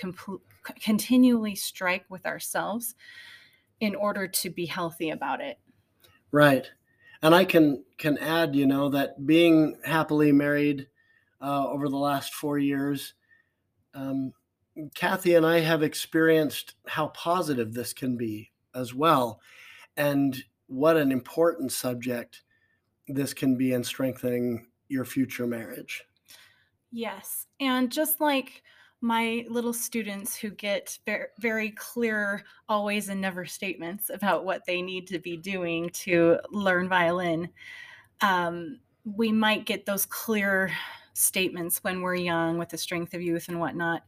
continually 0.81 1.55
strike 1.55 2.05
with 2.09 2.25
ourselves 2.25 2.95
in 3.79 3.95
order 3.95 4.27
to 4.27 4.49
be 4.49 4.65
healthy 4.65 5.11
about 5.11 5.39
it. 5.41 5.59
Right. 6.31 6.69
And 7.21 7.33
I 7.33 7.45
can 7.45 7.83
can 7.97 8.17
add, 8.17 8.55
you 8.55 8.65
know, 8.65 8.89
that 8.89 9.25
being 9.25 9.77
happily 9.83 10.31
married 10.31 10.87
uh, 11.41 11.67
over 11.67 11.89
the 11.89 11.97
last 11.97 12.33
four 12.33 12.57
years, 12.57 13.13
um, 13.93 14.33
Kathy 14.93 15.35
and 15.35 15.45
I 15.45 15.59
have 15.59 15.81
experienced 15.81 16.75
how 16.87 17.07
positive 17.07 17.73
this 17.73 17.93
can 17.93 18.17
be 18.17 18.51
as 18.75 18.93
well, 18.93 19.39
and 19.95 20.43
what 20.67 20.97
an 20.97 21.11
important 21.11 21.71
subject 21.71 22.43
this 23.07 23.33
can 23.33 23.57
be 23.57 23.73
in 23.73 23.83
strengthening 23.83 24.67
your 24.89 25.05
future 25.05 25.47
marriage. 25.47 26.03
Yes, 26.91 27.47
and 27.59 27.91
just 27.91 28.21
like 28.21 28.63
my 29.01 29.45
little 29.49 29.73
students 29.73 30.35
who 30.35 30.49
get 30.49 30.97
very, 31.39 31.71
clear 31.71 32.43
always 32.67 33.09
and 33.09 33.21
never 33.21 33.45
statements 33.45 34.09
about 34.11 34.43
what 34.43 34.65
they 34.65 34.81
need 34.81 35.07
to 35.07 35.19
be 35.19 35.37
doing 35.37 35.89
to 35.89 36.39
learn 36.51 36.89
violin 36.89 37.49
um, 38.21 38.79
we 39.15 39.31
might 39.31 39.65
get 39.65 39.85
those 39.85 40.05
clear 40.05 40.71
statements 41.13 41.83
when 41.83 42.01
we're 42.01 42.15
young 42.15 42.57
with 42.57 42.69
the 42.69 42.77
strength 42.77 43.13
of 43.13 43.21
youth 43.21 43.47
and 43.47 43.59
whatnot 43.59 44.03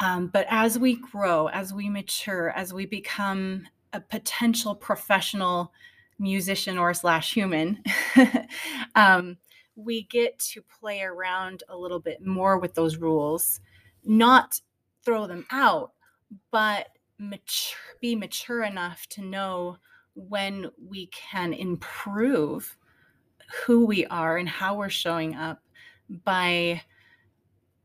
um, 0.00 0.26
but 0.28 0.46
as 0.50 0.78
we 0.78 0.96
grow 0.96 1.48
as 1.48 1.72
we 1.72 1.88
mature 1.88 2.50
as 2.50 2.72
we 2.72 2.86
become 2.86 3.66
a 3.92 4.00
potential 4.00 4.74
professional 4.74 5.72
musician 6.18 6.76
or 6.78 6.92
slash 6.92 7.32
human 7.32 7.82
um, 8.94 9.36
we 9.76 10.04
get 10.04 10.38
to 10.38 10.62
play 10.62 11.02
around 11.02 11.62
a 11.68 11.76
little 11.76 12.00
bit 12.00 12.24
more 12.24 12.58
with 12.58 12.74
those 12.74 12.96
rules 12.96 13.60
not 14.06 14.60
throw 15.04 15.26
them 15.26 15.46
out, 15.50 15.92
but 16.50 16.88
mature, 17.18 17.78
be 18.00 18.14
mature 18.14 18.62
enough 18.62 19.06
to 19.08 19.22
know 19.22 19.76
when 20.14 20.70
we 20.88 21.06
can 21.06 21.52
improve 21.52 22.76
who 23.64 23.84
we 23.84 24.06
are 24.06 24.38
and 24.38 24.48
how 24.48 24.76
we're 24.76 24.88
showing 24.88 25.34
up 25.34 25.62
by 26.24 26.80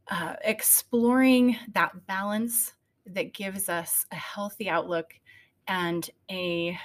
uh, 0.09 0.35
exploring 0.43 1.57
that 1.73 2.05
balance 2.07 2.73
that 3.05 3.33
gives 3.33 3.69
us 3.69 4.05
a 4.11 4.15
healthy 4.15 4.69
outlook 4.69 5.13
and 5.67 6.09
a 6.29 6.77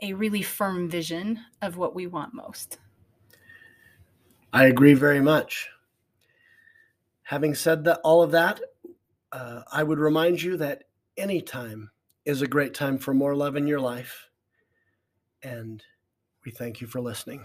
a 0.00 0.12
really 0.12 0.42
firm 0.42 0.88
vision 0.88 1.40
of 1.62 1.76
what 1.76 1.94
we 1.94 2.06
want 2.06 2.34
most. 2.34 2.78
I 4.54 4.66
agree 4.66 4.94
very 4.94 5.20
much. 5.20 5.68
Having 7.24 7.56
said 7.56 7.82
that, 7.84 7.98
all 8.04 8.22
of 8.22 8.30
that, 8.30 8.60
uh, 9.32 9.62
I 9.72 9.82
would 9.82 9.98
remind 9.98 10.40
you 10.40 10.56
that 10.58 10.84
any 11.16 11.42
time 11.42 11.90
is 12.24 12.40
a 12.40 12.46
great 12.46 12.72
time 12.72 12.98
for 12.98 13.12
more 13.12 13.34
love 13.34 13.56
in 13.56 13.66
your 13.66 13.80
life. 13.80 14.30
And 15.42 15.82
we 16.46 16.52
thank 16.52 16.80
you 16.80 16.86
for 16.86 17.00
listening. 17.00 17.44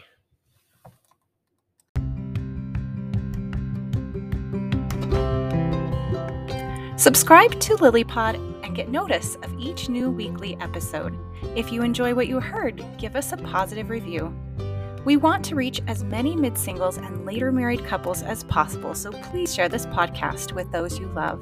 Subscribe 6.96 7.60
to 7.60 7.76
LilyPod 7.78 8.36
and 8.64 8.76
get 8.76 8.90
notice 8.90 9.36
of 9.38 9.52
each 9.58 9.90
new 9.90 10.12
weekly 10.12 10.56
episode. 10.62 11.18
If 11.56 11.72
you 11.72 11.82
enjoy 11.82 12.14
what 12.14 12.28
you 12.28 12.40
heard, 12.40 12.86
give 13.00 13.16
us 13.16 13.32
a 13.32 13.38
positive 13.38 13.90
review. 13.90 14.32
We 15.06 15.18
want 15.18 15.44
to 15.46 15.56
reach 15.56 15.82
as 15.88 16.04
many 16.04 16.36
mid 16.36 16.58
singles 16.58 16.98
and 16.98 17.26
later 17.26 17.52
married 17.52 17.86
couples 17.86 18.22
as 18.22 18.44
possible, 18.46 18.94
so 18.94 19.12
please 19.12 19.54
share 19.54 19.70
this 19.70 19.86
podcast 19.88 20.54
with 20.54 20.72
those 20.72 21.00
you 21.00 21.08
love. 21.08 21.42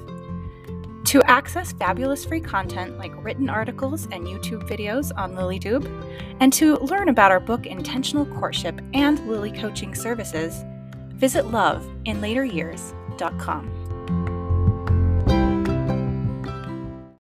To 1.06 1.22
access 1.24 1.72
fabulous 1.72 2.26
free 2.26 2.42
content 2.42 2.98
like 2.98 3.24
written 3.24 3.50
articles 3.50 4.08
and 4.12 4.28
YouTube 4.28 4.68
videos 4.68 5.12
on 5.18 5.36
LilyTube, 5.36 5.86
and 6.42 6.52
to 6.54 6.76
learn 6.78 7.10
about 7.10 7.32
our 7.32 7.40
book 7.40 7.66
Intentional 7.66 8.26
Courtship 8.26 8.82
and 8.94 9.26
Lily 9.28 9.52
Coaching 9.52 9.96
Services, 9.96 10.64
visit 11.14 11.46
loveinlateryears.com. 11.46 13.77